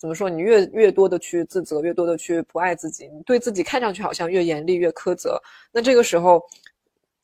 [0.00, 5.38] 怎么说，你越越多的去自责，越多的去不爱自己，你对自己看上去好像越严厉、越苛责。
[5.70, 6.42] 那这个时候，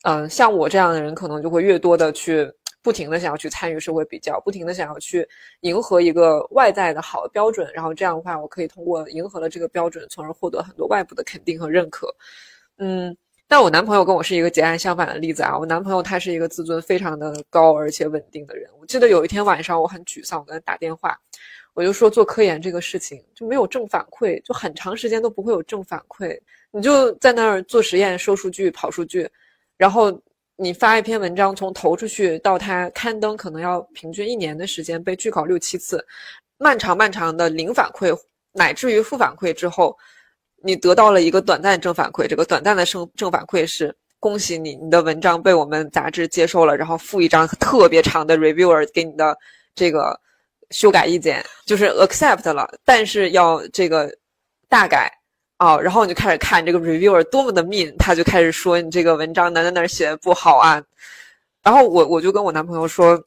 [0.03, 2.47] 嗯，像我这样的人，可能就会越多的去
[2.83, 5.27] 不停的想要去参与社会比较，不停的想要去
[5.61, 7.67] 迎合一个外在的好的标准。
[7.73, 12.13] 然后这样的话，我可以通过迎合了这个标准，从而获得很多外部的肯定和认可。
[12.77, 13.17] 嗯。
[13.49, 15.57] 但我男朋友跟我是一个截然相反的例子啊！
[15.57, 18.69] 我男朋友他是一个自尊非常的高而且稳定的人。
[18.77, 21.17] 我记得有一天晚上我很沮丧，我跟他打电话，
[21.77, 26.35] 我就说做科研这个事情就没有正反馈，就很长时间都不会有正反馈。
[26.71, 29.29] 你就在那儿做实验、收数据、跑数据，
[29.77, 30.19] 然后
[30.55, 36.03] 你发一篇文章，从投出去到它刊登，可能要平均一年的时间，被拒考六七次，
[36.57, 38.11] 漫长漫长的零反馈
[38.53, 39.95] 乃至于负反馈之后。
[40.63, 49.37] 你得到了一个短暂正反馈，这个短暂的正正反馈是恭喜你，你的文章被我们杂志接受了，然后附一张特别长的 reviewer 给你的
[49.75, 50.19] 这个
[50.71, 54.11] 修改意见，就是 accept 了，但是要这个
[54.69, 55.11] 大改
[55.57, 60.83] 啊，然后你就开始看这个 reviewer 多么的 mean，他就开始说你这个文章哪哪哪写的不好啊，
[61.63, 63.21] 然后我我就跟我男朋友说，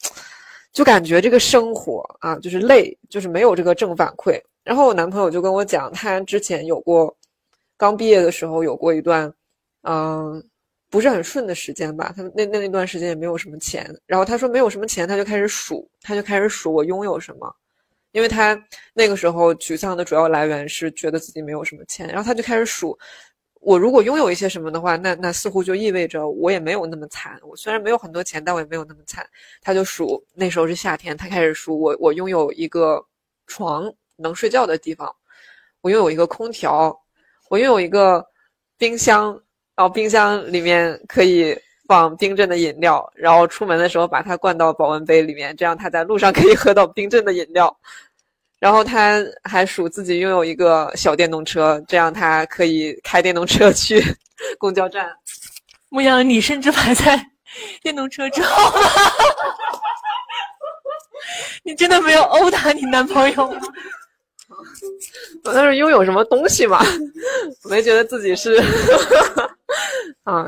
[0.73, 7.15] 就感觉这个生活啊就是累，就是没有这个正反馈，然后我男朋友就跟我讲，他之前有过。
[7.81, 9.33] 刚毕业的时候有过一段，
[9.85, 10.45] 嗯，
[10.91, 12.13] 不是很顺的时间吧。
[12.15, 13.91] 他那那那段时间也没有什么钱。
[14.07, 17.55] 然后他说没有什么钱，他就开始数，他就开始数我拥有什么，
[18.13, 18.61] 因为他
[18.93, 22.09] 那个时候沮丧的主要来源是觉得自己没有什么钱。
[22.09, 22.99] 然后他就开始数，
[23.61, 27.39] 我如果拥有一些什么的话，那那似乎就意味着我也没有那么惨。
[27.43, 29.25] 我虽然没有很多钱，但我也没有那么惨。
[29.63, 33.05] 他就数，那时候是夏天，他开始数我我拥有一个
[33.47, 35.15] 床能睡觉的地方，
[35.83, 36.99] 我拥有一个空调。
[37.49, 38.25] 我拥有一个
[38.79, 39.37] 冰箱，
[39.81, 47.75] 然后冰箱里面可以放冰镇的饮料，然后出门的时候把它灌到保温杯里面，这样他在路上可以喝到冰镇的饮料。
[48.59, 54.05] 然后他还数自己拥有一个小电动车，这样他可以开电动车去
[54.61, 55.11] 公交站。
[55.89, 57.19] 牧羊，你甚至排在
[57.83, 58.87] 电动车之后吗？
[61.65, 63.59] 你真的没有殴打你男朋友吗？
[65.45, 66.85] 我那是拥有什么东西嘛？
[67.65, 68.63] 没觉得自己是
[70.23, 70.47] 啊。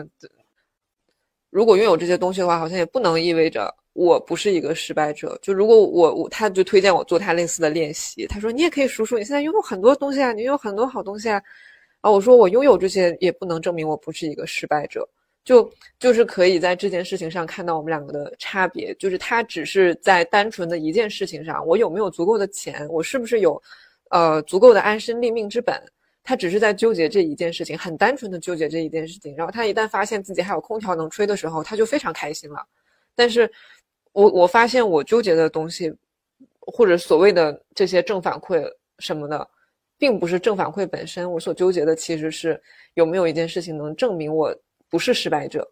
[1.51, 5.39] 如果拥有这些东西的话，好像也不能意味着我不是一个失败者。
[5.43, 8.27] 就如果我我，他就推荐我做他类似的练习。
[8.27, 11.43] 他说你也可以数数，你现在拥有很多东西啊，你拥有很多好东西啊。
[12.01, 15.07] 啊，我说我拥有这些也不能证明我不是一个失败者。
[15.45, 18.95] 就就是可以在这件事情上看到我们两个的差别。
[18.95, 23.61] 就是他只是在单纯的一件事情上，我有没有足够的钱，我是不是有。
[24.11, 25.75] 呃，足够的安身立命之本，
[26.25, 29.35] 他只是在纠结这一件事情，很单纯的纠结这一件事情。
[29.35, 32.65] 然后他一旦发现自己还有空调能吹的时候，他就非常开心了。
[33.15, 33.51] 但是，
[34.13, 35.93] 我我发现我纠结的东西，
[36.61, 38.65] 或者所谓的这些正反馈
[38.99, 39.49] 什么的，
[39.99, 41.31] 并不是正反馈本身。
[41.31, 42.61] 我所纠结的其实是
[42.95, 44.55] 有没有一件事情能证明我
[44.89, 45.69] 不是失败者。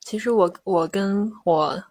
[0.00, 1.82] 其实我我跟我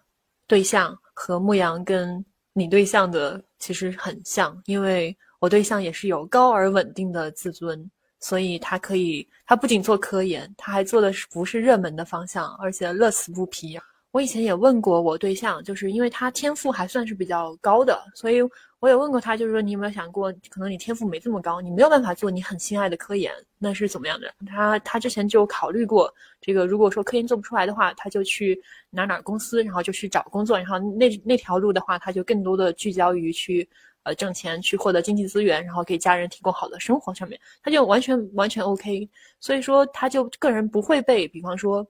[0.46, 5.16] 对象和牧羊跟你对象的其实很像，因为
[5.46, 7.88] 我对象也是有高而稳定的自尊，
[8.18, 13.78] 所以他可以，他不仅做科研，他还做的是不是热门的方向，而且乐此不疲。
[14.10, 18.42] 我以前也问过我对象，就是因为他天赋还算是比较高的，所以
[18.80, 24.34] 我也问过他，就是说你有没有想过，可能你天赋没这么高，你没有办法做你很心爱的科研，那是怎么样的？
[24.48, 33.68] 他他之前就考虑过这个，如果说科研做不出来的话，他就去哪哪公司，然后就去找工作，然后那那条路的话，他就更多的聚焦于去
[34.06, 39.06] 呃挣钱，去获得经济资源，然后给家人提供好的生活上面，他就完全完全 OK，
[39.40, 41.86] 所以说他就个人不会被，比方说。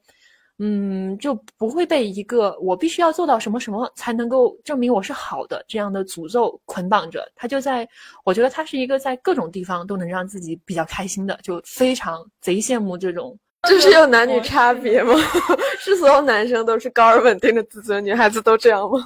[0.59, 7.31] 嗯，就不会被一个我必须要做到什么什么才能够证明我是好的这样的诅咒捆绑着。
[7.37, 7.87] 他就在，
[8.25, 13.39] 我觉得他是一个在各种地方都能让自己比较开心的，就非常贼羡慕这种。
[13.69, 15.13] 就是有男女差别吗？
[15.79, 19.05] 是所有男生都是高而稳定的自尊，女孩子都这样吗？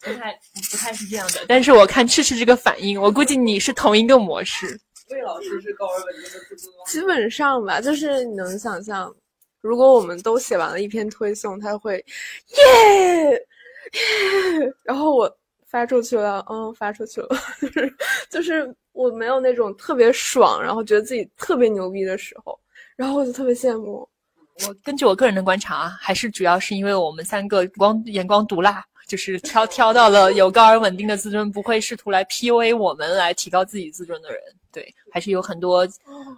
[0.00, 0.32] 不太
[0.70, 1.44] 不太是这样的。
[1.48, 4.78] 但是我看赤赤这个反应，我估计你是同一个模式。
[5.10, 6.84] 魏老师是高而稳定的自尊吗？
[6.86, 9.14] 基本上吧，就是你能想象。
[9.60, 15.36] 如果我们都写完了一篇推送，他会耶耶，然后我
[15.66, 17.28] 发出去了，嗯，发出去了，
[17.60, 17.94] 就是
[18.30, 22.58] 就是我没有那种特别爽，然后觉得自己特别牛逼的时候，
[22.94, 24.08] 然后我就特别羡慕。
[24.66, 34.40] 我根据我个人的观察啊，还是主要是因为我们三个光眼光毒辣，就是挑挑到了有高而稳定的自尊，不会试图来 PUA 我们来提高自己自尊的人。
[34.70, 35.88] 对，还是有很多，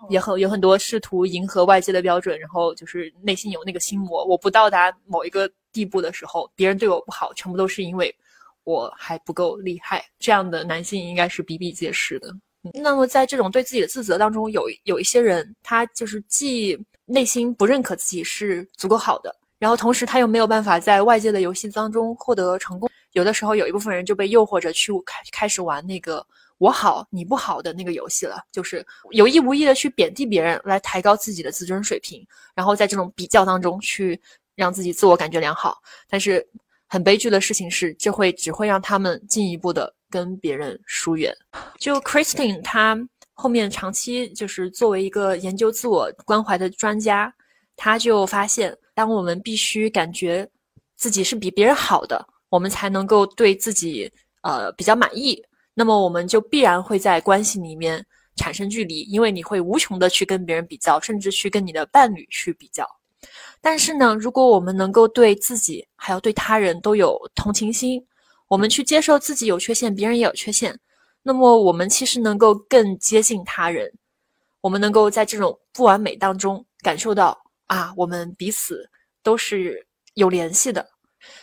[0.09, 4.25] 也很有很多试图迎合外界的标准，然后就是内心有那个心魔。
[4.25, 8.15] 我不到达某一个地步的时候，别人对我不好，全部都是因为
[8.63, 10.07] 我还不够厉害。
[10.21, 12.33] 这样的男性应该是比比皆是的。
[12.73, 22.91] 那么在这种对自己的自责当中，有有一些人，他就是既内心不认可自己是足够好的，然后同时他又没有办法在外界的游戏当中获得成功。
[23.13, 26.27] 有的时候，有一部分人就被诱惑着去开开始玩那个。
[26.59, 32.23] 我好你不好的那个游戏了，就是有意无意的去贬低别人，来抬高自己的自尊水平，
[32.55, 34.21] 然后在这种比较当中去
[34.57, 35.79] 让自己自我感觉良好。
[36.07, 36.47] 但是
[36.87, 41.35] 很悲剧的事情是，这会只会让他们进一步的跟别人疏远。
[41.79, 42.95] 就 Christine，他
[43.33, 47.33] 后面长期就是作为一个研究自我关怀的专家，
[47.75, 50.47] 他就发现，当我们必须感觉
[50.95, 55.43] 自己是比别人好的，我们才能够对自己呃比较满意。
[55.73, 58.05] 那么我们就必然会在关系里面
[58.37, 62.87] 产生距离，因为你会无穷的去跟别人比较，甚至去跟你的伴侣去比较。
[63.63, 68.07] 但是呢，如果我们能够对自己还有对他人都有同情心，
[68.49, 70.79] 我们去接受自己有缺陷，别人也有缺陷，
[71.23, 73.91] 那么我们其实能够更接近他人，
[74.61, 78.90] 我们能够在这种不完美当中感受到啊，我们彼此
[79.23, 80.87] 都是有联系的。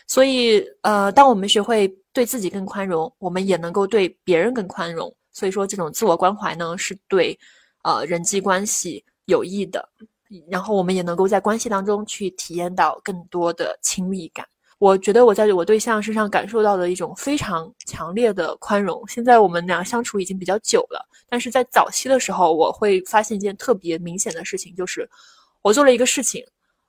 [0.08, 5.14] 所以，呃，当我们学会对自己更宽容，我们也能够对别人更宽容。
[5.32, 7.38] 所以说，这种自我关怀呢，是对，
[7.84, 9.88] 呃，人际关系有益的。
[10.50, 14.46] 然后，我们也能够在关系当中去体验到更多的亲密感。
[14.80, 19.08] 我觉得我在我对象身上感受到的一种非常强烈的宽容。
[19.08, 25.10] 现在我们俩相处已经比较久了，但是在早期的时候，我会发现一件特别明显的事情，就是
[25.62, 26.46] 我做了一个事情，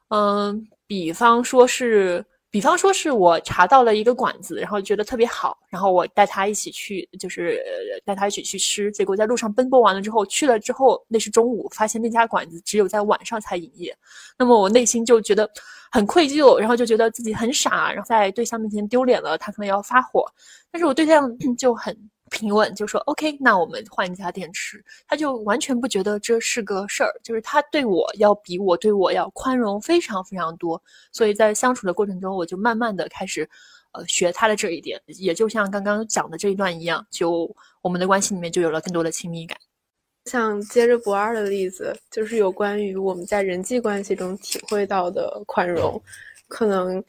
[0.08, 2.24] 嗯，比方说是。
[2.50, 7.62] 比方说是我查到了一个馆子，然后觉得特别好，然后我带他一起去，就是
[8.06, 8.90] 带他一起去吃。
[8.90, 13.94] 结果在路上奔波完了之后，去了之后那是中午，发现那家馆子只有在晚上才营业。
[14.38, 15.48] 那么我内心就觉得
[15.92, 20.24] 很愧疚，然后就觉得自己很傻，然后在对象面前丢脸了，他可能要发火。
[20.72, 21.94] 但是我对象 就很。
[22.28, 30.80] 平稳就说 OK，那我们换一家店吃，他就完全不觉得这是个事儿，就是他对我要比我对我要宽容非常非常多，
[31.12, 33.48] 所以在相处的过程中，我就慢慢的开始，
[33.92, 39.58] 呃，学他的这一点，也就像刚刚讲的这一段一样，就我们的关系里面就有了更多的亲密感。
[40.26, 46.00] 像接着不二的例子，就是有关于我们在人际关系中体会到的宽容，
[46.48, 47.02] 可能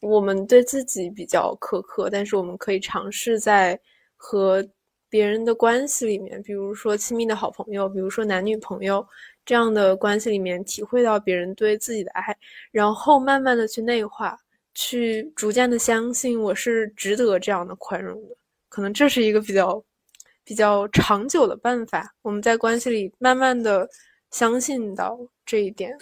[0.00, 3.78] 我们对自己比较苛刻，但是我们可以尝试在。
[4.16, 4.66] 和
[5.08, 9.06] 别人的关系里面，比如说亲密的好朋友，比如说男女朋友
[9.44, 12.36] 这样的关系里面，体会到别人对自己的爱，
[12.72, 14.36] 然后慢慢的去内化，
[14.74, 18.36] 去逐渐的相信我是值得这样的宽容的。
[18.68, 19.82] 可能这是一个比较
[20.44, 22.12] 比较长久的办法。
[22.22, 23.88] 我们在关系里慢慢的
[24.32, 25.96] 相信到这一点。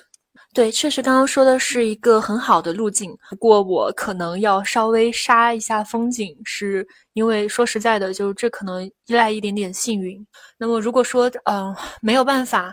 [0.54, 10.24] 对，确实刚刚说的是一个很好的路径，不过我可能要稍微杀一下风景，是因为说实在的，就这可能依赖一点点幸运。
[10.56, 12.72] 那么如果说嗯没有办法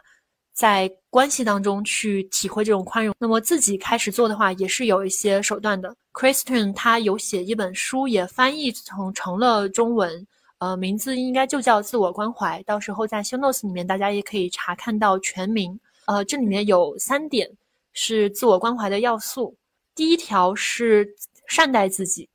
[0.53, 5.91] 在关系当中去体会这种宽容，那么自己开始做的话，也是有一些手段的。
[6.13, 10.27] Christian 他有写一本书，也翻译成成了中文，
[10.59, 15.79] 呃，名字应该就叫《自我关怀》，到时候在 Show Notes 里面大家也可以查看到全名。
[16.05, 17.49] 呃，这里面有三点。
[17.93, 19.55] 是自我关怀的要素。
[19.93, 21.07] 第一条是
[21.47, 22.29] 善待自己，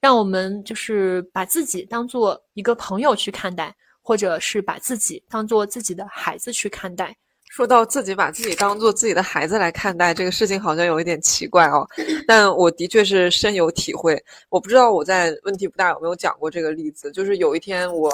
[0.00, 7.16] 让我们就是把自己当做一个朋友去看待，或者是把自己当做自己的孩子去看待。
[7.50, 11.84] 说到自己把自己当做自己的孩子来看待这个事情，好像有一点奇怪哦。
[12.26, 14.22] 但我的确是深有体会。
[14.48, 18.10] 我不知道我在问题不大有没有讲过这个例子，就是有一天我。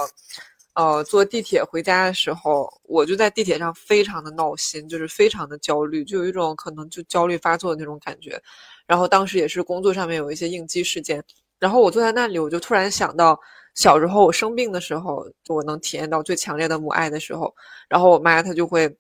[0.76, 8.38] 呃，坐地铁回家的时候，我就在地铁上非常的闹心，就是非常的焦虑，就有一种可能就焦虑发作的那种感觉。
[8.86, 11.24] 然后当时也是工作上面有一些应激事件，
[11.58, 13.40] 然后我坐在那里，我就突然想到
[13.74, 17.54] 小时候我生病的时候，我能体验到最强烈的母爱的时候，
[17.88, 18.94] 然后我妈她就会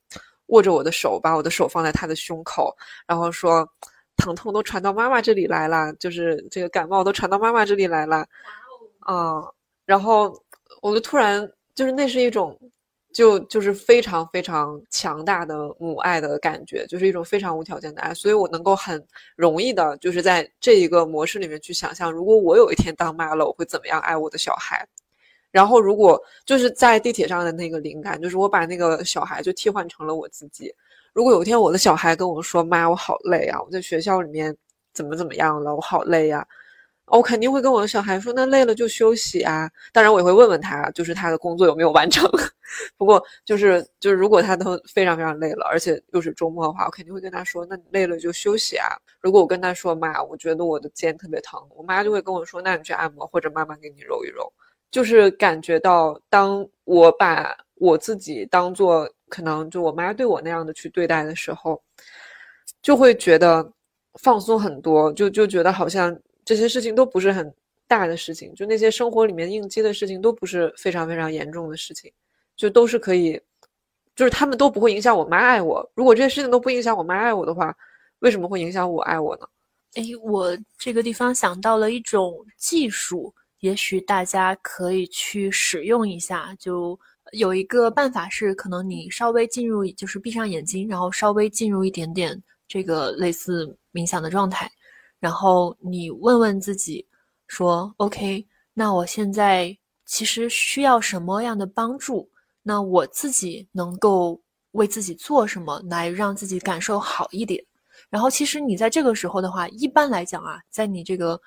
[0.46, 2.74] 握着我的手，把我的手放在她的胸口，
[3.06, 3.68] 然后说
[4.16, 8.26] 疼痛都传到妈妈这里来了，就是这个感冒都传到妈妈这里来了，
[9.00, 9.42] 啊，
[9.84, 10.42] 然后
[10.80, 11.46] 我就突然。
[11.76, 12.58] 就是那是一种，
[13.12, 19.00] 就就是非常非常强大的母爱的感觉，就是一种非常无条件的爱，所以我能够很
[19.36, 24.84] 容易的，就是在这一个模式里面去想象，如果我有一天当妈了，我会怎么样爱我的小孩。
[25.52, 30.74] 然后，如果就是在地铁上的那个灵感，就是我把那个小孩就替换成了我自己。
[31.14, 34.54] 如果有一天我的小孩跟我说：“妈，我好累啊，我在学校里面
[34.92, 36.46] 怎么怎么样了，我好累呀。”
[37.08, 39.70] 我肯定会跟我的小孩说，那累了就休息啊。
[39.92, 42.28] 当然，我也会问问他，就是他的工作有没有完成。
[42.98, 48.88] 不过，就是就是，如果他都非常非常累了，而且又是周末的话，我肯定会跟他说，那你累了就休息啊。
[49.20, 54.52] 如果我跟他说，妈，我觉得我的肩特别疼，我妈就会跟我说，那你去按摩，或者妈妈给你揉一揉。
[54.90, 61.80] 就是感觉到，当我把我自己当做可能就我妈对我那样的去对待的时候，
[62.82, 63.72] 就会觉得
[64.20, 66.16] 放松很多，就就觉得好像。
[66.46, 67.52] 这些事情都不是很
[67.88, 72.10] 大的事情，就那些生活里面应激的事情都不是非常非常严重的事情，
[72.56, 73.38] 就都是可以，
[74.14, 75.86] 就是他们都不会影响我妈爱我。
[75.94, 77.76] 如果这些事情都不影响我妈爱我的话，
[78.20, 79.46] 为什么会影响我爱我呢？
[79.94, 86.54] 哎，我这个地方想到了一种技术，也许大家可以去使用一下。
[86.58, 86.98] 就
[87.32, 94.70] 有一个办法是，可能你稍微进入，就是闭上眼睛，然后稍微进入一点点这个类似冥想的状态。
[95.26, 97.04] 然后你问问自己，
[97.48, 102.30] 说 OK，那我现在其实需要什么样的帮助？
[102.62, 107.60] 那我自己能够为自己做什么来让自己感受好一点？
[108.08, 111.40] 然后其实你在这个时候的话，一般来讲啊，在你这个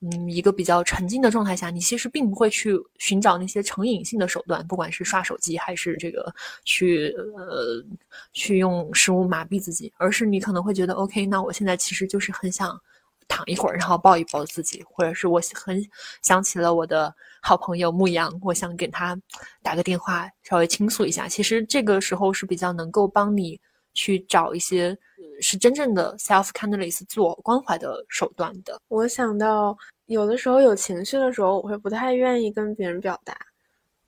[0.00, 7.80] 嗯一个比较沉浸的状态下，你其实并不会去寻找那些成瘾性的手段，不管是刷手机还是这个去呃
[8.32, 12.76] 去用食物麻痹自己，而是你可能会觉得 OK，那我现在其实就是很想。
[13.30, 15.80] 躺一会儿，然后抱一抱自己，或者是我很
[16.20, 19.16] 想起了我的好朋友牧羊，我想给他
[19.62, 21.28] 打个电话，稍微倾诉一下。
[21.28, 23.58] 其实这个时候是比较能够帮你
[23.94, 24.96] 去找一些
[25.40, 28.78] 是真正的 self kindness 自我关怀的手段的。
[28.88, 29.76] 我想到
[30.06, 33.34] 有的时候有情绪的时候，我会不太愿意跟别人表达，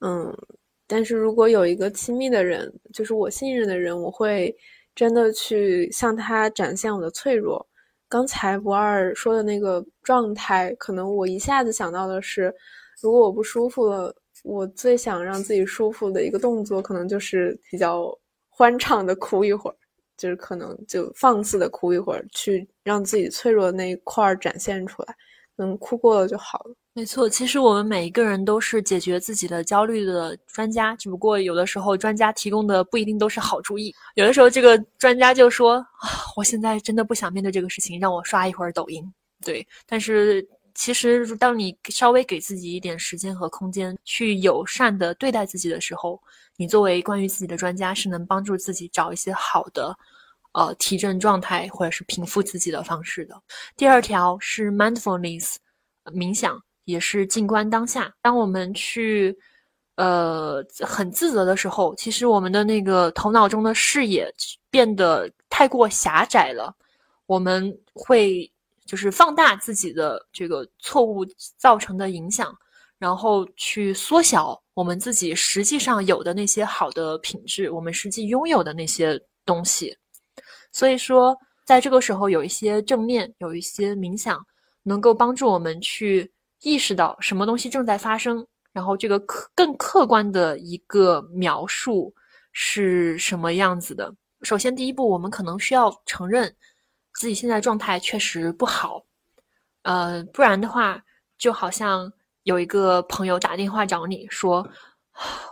[0.01, 0.37] 嗯，
[0.89, 4.55] 但是如果有一个亲密的人，就是我信任的人，我会
[4.95, 7.65] 真的去向他展现我的脆弱。
[8.13, 12.55] 刚才不二说的那个状态，可能我一下子想到的是，
[13.01, 18.15] 如果我不舒服了，我最想让自己舒服的一个动作，可能就是比较
[18.51, 19.77] 欢畅的哭一会儿，
[20.19, 25.17] 就是可能就放肆的哭一会儿，去让自己脆弱的那一块展现出来，
[25.57, 26.75] 能，哭过了就好了。
[26.95, 33.95] 没错，其实我们每一个人都是解决自己的焦虑的专家，只不过有的时候专家提供的不一定都是好主意。
[34.15, 39.03] 有的时候这个专家就说：“啊，我现在真的不想面对这个事情，让我刷一会儿抖音。”
[39.43, 46.21] 对，但是其实当你稍微给自己一点时间和空间，去友善的对待自己的时候，
[46.59, 49.97] 你作为关于自己的专家，是能帮助自己找一些好的，
[50.53, 53.35] 呃，提振状态或者是平复自己的方式的。
[53.79, 55.55] 第二条是 mindfulness，
[56.05, 56.63] 冥想。
[56.85, 58.13] 也是静观当下。
[58.21, 59.37] 当我们去，
[59.97, 64.33] 呃，很自责的时候，其实我们的那个头脑中的视野
[64.71, 66.75] 变得太过狭窄了。
[67.27, 68.51] 我们会
[68.85, 71.25] 就是放大自己的这个错误
[71.57, 72.55] 造成的影响，
[72.99, 79.97] 然后去缩小我们自己实际上有的那些好的品质，我们实际拥有的那些东西。
[80.73, 84.45] 所以说，在这个时候有一些正念，有一些冥想，
[84.83, 86.31] 能够帮助我们去
[86.63, 92.15] 意识到什么东西正在发生，然后这个客更客观的一个描述
[92.53, 94.13] 是什么样子的。
[94.43, 96.53] 首先，第一步，我们可能需要承认
[97.15, 99.05] 自己现在状态确实不好，
[99.83, 101.03] 呃，不然的话，
[101.37, 102.11] 就好像
[102.45, 104.67] 有一个朋友打电话找你说，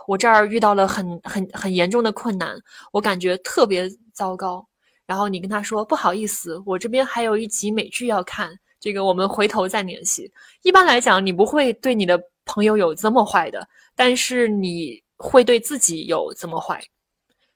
[0.07, 2.57] 我这儿遇到了很很很严重的困难，
[2.91, 4.65] 我感觉特别糟糕。
[5.05, 10.29] 然后你跟他说不好意思，我这边还有一集美剧要看，这个我们回头再联系。
[10.63, 13.65] 一般来讲，你不会对你的朋友有这么坏的，
[13.95, 16.83] 但是你会对自己有这么坏，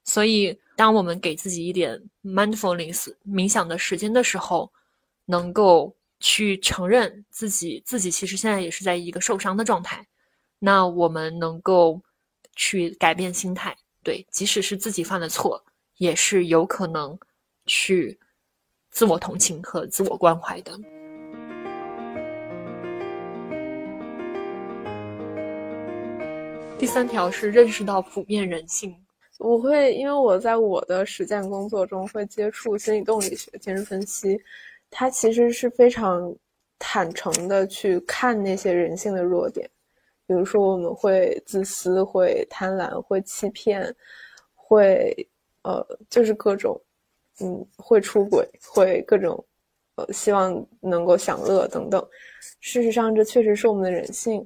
[0.05, 0.57] 所以。
[0.77, 4.69] 当我们给自己一点 mindfulness 冥想的时间的时候，
[5.23, 10.05] 能够去承认自己自己其实现在也是在一个受伤的状态，
[10.59, 12.01] 那我们能够
[12.57, 13.73] 去改变心态，
[14.03, 15.63] 对，即使是自己犯的错，
[15.95, 17.17] 也是有可能
[17.67, 18.19] 去
[18.91, 20.77] 自我同情和自我关怀的。
[26.77, 28.93] 第三条是认识到普遍人性。
[29.39, 34.39] 我会，因为我在我的实践工作中会接触心理动力学、精神分析，
[34.89, 36.33] 它其实是非常
[36.77, 39.67] 坦诚的去看那些人性的弱点，
[40.27, 43.93] 比如说我们会自私、会贪婪、会欺骗、
[44.53, 45.15] 会
[45.63, 46.79] 呃，就是各种
[47.39, 49.43] 嗯，会出轨、会各种
[49.95, 52.05] 呃，希望能够享乐等等。
[52.59, 54.45] 事实上，这确实是我们的人性。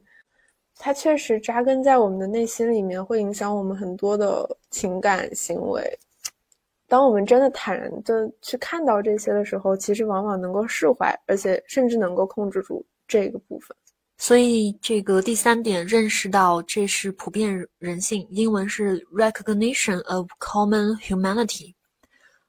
[0.81, 5.99] 它确实扎根在我们的内心里面，会影响我们很多的情感行为。
[6.87, 13.75] 当我们真的坦然的去看到这些的时候，其实往往能够释怀，而且甚至能够控制住这个部分。
[14.17, 21.73] 所以，这个第三点，认识到这是普遍人性，英文是 recognition of common humanity。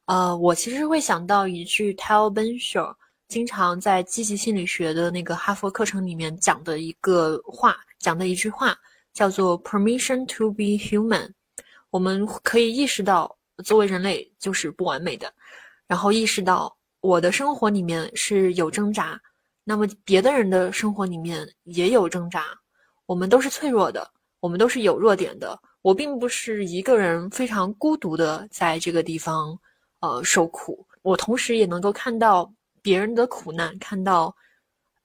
[0.07, 2.95] 呃，我其实会想到一句 Tal Bensher
[3.27, 7.77] 经常在积极心理学的那个哈佛课程里面讲的一个话。
[8.01, 8.77] 讲的一句话
[9.13, 11.31] 叫做 “permission to be human”，
[11.91, 15.33] 我们可以意识到作为人类就是不完美的，
[15.87, 19.21] 然后意识到我的生活里面是有挣扎，
[19.65, 22.47] 那么别的人的生活里面也有挣扎，
[23.05, 29.59] 我们都是脆弱的，我们都是有弱点的，我并不是一个人非常孤独的在这个地方
[30.01, 34.35] 呃受苦，我同时也能够看到别人的苦难，看到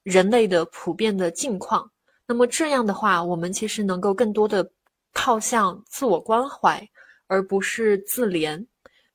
[0.02, 1.90] 人类的普遍的境况。
[2.28, 4.68] 那么这样的话，我们其实能够更多的
[5.14, 6.84] 靠向自我关怀，
[7.28, 8.60] 而不是自怜；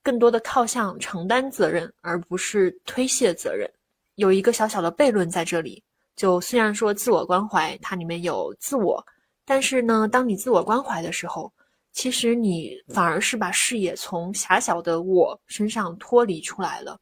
[0.02, 3.70] 更多的靠向承担责任，而不是推卸责任。
[4.16, 5.84] 有一个小小的悖论在这里，
[6.16, 9.06] 就虽然说自我关怀它里面有自我，
[9.44, 11.52] 但是呢，当你自我关怀的时候，
[11.92, 16.98] 其实你反而是把视野从狭小的我身上脱离出来了，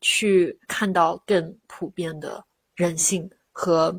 [0.00, 2.44] 去看到更普遍的
[2.74, 3.96] 人性和。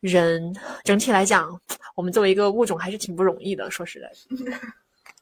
[0.00, 1.60] 人整体来讲，
[1.94, 3.70] 我们作为一个物种还是挺不容易的。
[3.70, 4.08] 说实在
[4.46, 4.52] 的，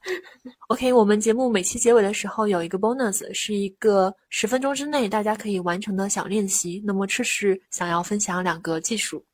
[0.68, 6.82] OK，我们节目每期结尾的时候有一个 bonus，是一个十分钟之内大家可以完成的小练习。
[6.86, 9.24] 那么赤赤想要分享两个技术，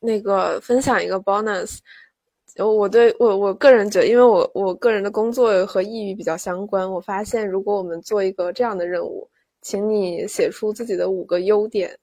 [0.00, 1.78] 那个分享一个 bonus。
[2.56, 9.28] 我对我我个人觉得，因为我我个人的工作和抑郁比较相关，我发现如果我们做一个这样的任务，
[9.60, 11.94] 请你写出自己的五个优点，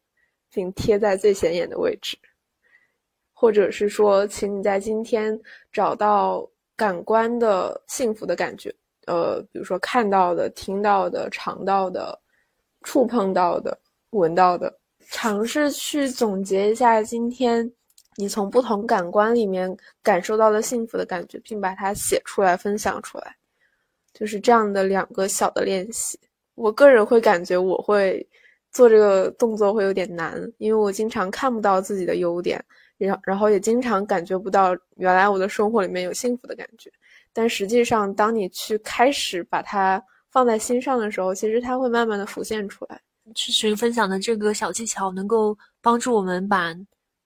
[0.54, 2.16] 并贴在最显眼的位置。
[3.44, 5.38] 或者是说，请你在今天
[5.70, 8.74] 找到感官的幸福的感觉，
[9.06, 12.18] 呃，比如说看到的、听到的、尝到的、
[12.84, 13.78] 触碰到的、
[14.12, 14.74] 闻到的，
[15.10, 17.70] 尝试去总结一下今天
[18.16, 23.36] 你从不同感官里面感受到的幸福的感觉，并把它写出来、分享出来，
[24.14, 26.18] 就是这样的两个小的练习。
[26.56, 28.26] 我个人会感觉我会
[28.72, 32.64] 做这个动作会有点难，因为我经常看不到自己的优点。
[32.98, 36.92] 然然后也经常感觉不到原来我的生活里面有幸福的感觉，
[37.34, 43.02] 但实际上，当你去开始把它放在心上的时候，其实它会慢慢的浮现出来。
[43.36, 46.76] 其实分享的这个小技巧能够帮助我们把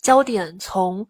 [0.02, 1.06] 焦点从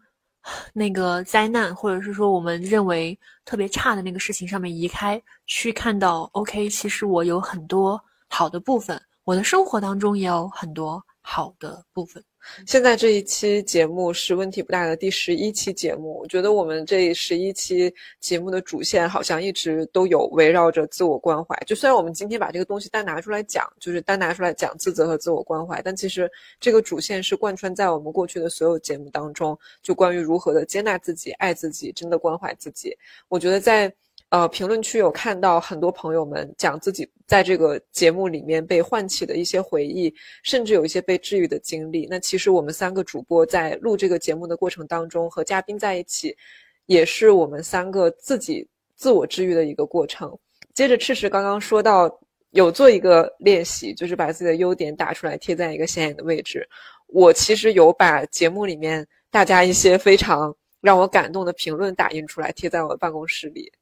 [0.72, 12.24] 那个灾难，或者是说我们认为特别差的那个事情上面移开，去看到 OK，其实我有很多好的部分，我的生活当中也有很多好的部分。
[12.66, 21.56] 现在这一期节目是问题不大的第十一期节目，我觉得我们这十一期节目的主线好像一直都有围绕着自我关怀。
[21.66, 26.30] 就虽然我们今天把这个东西单拿出来讲，就是单拿出来讲自责和自我关怀，但其实
[26.60, 32.96] 这个主线是贯穿在我们过去的所有节目当中，就关于如何的接纳自己、爱自己、真的关怀自己。
[33.28, 33.92] 我觉得在
[34.30, 42.06] 呃，评论区有看到很多朋友们讲自己在这个节目里面被唤起的一些回忆，甚至有一些被治愈的经历。
[42.10, 46.36] 那其实我们三个主播在录这个节目的过程当中，和嘉宾在一起，
[46.84, 50.38] 也是我们三个自己自我治愈的一个过程。
[50.74, 52.20] 接着，赤赤刚刚说到
[52.50, 56.68] 有做一个练习，就是把自己的优点打出来，贴在一个显眼的位置。
[57.06, 63.72] 我其实有把节目里面大家一些非常让我感动的评论打印出来，贴在我的办公室里。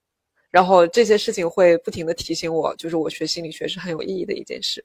[0.56, 4.82] 然后这些事情会不停的提醒我，就是我学心理学是很有意义的一件事。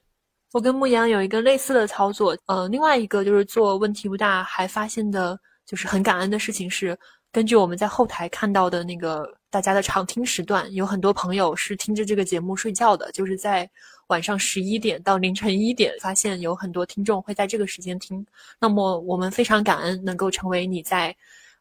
[0.52, 6.94] 我跟牧羊有一个类似的操作，呃，另外一个就是做问题不大，还发现的就是很感恩的事情是，
[7.32, 13.66] 根据我们在后台看到的那个大家的常听时段，有很多朋友是听着这个节目睡觉的，就是在
[14.08, 18.22] 晚上十一点到凌晨一点，发现有很多听众会在这个时间听。
[18.60, 21.16] 那么我们非常感恩能够成为你在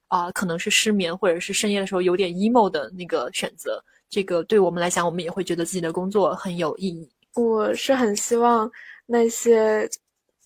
[0.10, 3.82] 啊，可能是失眠或者是深夜的时候有点 emo 的那个选择。
[4.12, 7.10] 这个对我们来讲，我们也会觉得自己的工作很有意义。
[7.34, 8.70] 我是很希望
[9.06, 9.90] 那些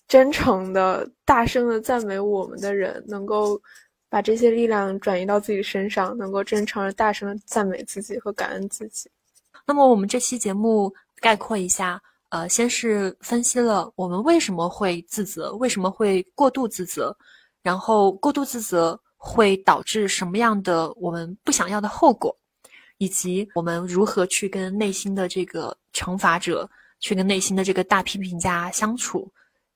[0.06, 3.60] 真诚的、大声的赞美我们的人，能够
[4.08, 9.10] 把这些力量转移到自己身上，能够真诚而大声的赞美自己和感恩自己。
[9.66, 17.16] 那么，我们这期节目概括一下，呃，先是分析了我们为什么会自责，为什么会过度自责，
[17.64, 22.32] 然后过度自责会导致什么样的我们不想要的后果。
[22.98, 26.68] 以及我们如何去跟内心的这个惩罚者，
[27.00, 29.30] 去跟内心的这个大批评家相处？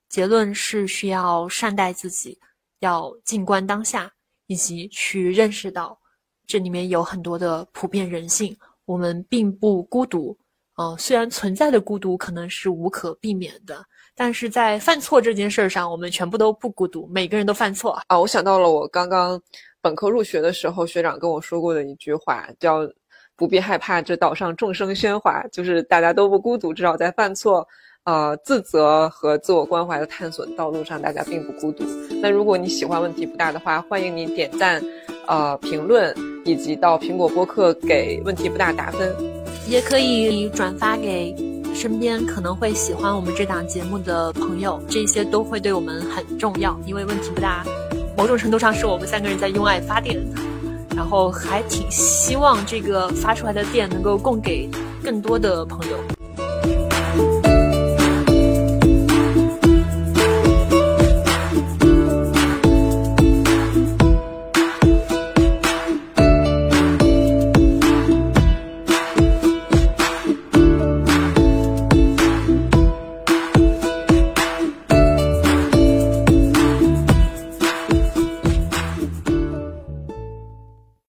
[0.08, 2.38] 结论是需要善待自己，
[2.80, 4.10] 要静观当下，
[4.46, 5.96] 以及去认识到
[6.46, 8.56] 这里面有很多的普遍人性。
[8.86, 10.36] 我们并不孤独，
[10.76, 13.84] 呃，虽然存在的孤独可能是无可避免的，
[14.16, 18.18] 但是在犯错这件事上，我们全部都不孤独，每个人都犯错啊！
[18.18, 19.40] 我想到了我刚刚
[19.80, 22.80] 本科入学的时候，学长跟我说过的一句话，叫。
[23.40, 27.66] 不必害怕，这岛上众生喧哗，就是大家都不孤独，至少在犯错、
[28.04, 31.82] 呃自责和自我关怀的探索的道路上，大家并不孤独。
[32.20, 34.78] 那如果你喜欢问题不大的话，欢迎你点赞、
[35.26, 36.14] 呃评论，
[36.44, 39.16] 以及到苹果播客给问题不大打分，
[39.66, 41.34] 也可以转发给
[41.74, 47.64] 身边可能会喜欢我们这档节目的朋友，这些都会对我们很重要，因为问题不大，
[48.18, 50.20] 某种程度上是我们三个人在用爱发电。
[51.00, 54.68] 然后还挺希望这个发出来的电能够供给
[55.02, 56.19] 更多的朋友。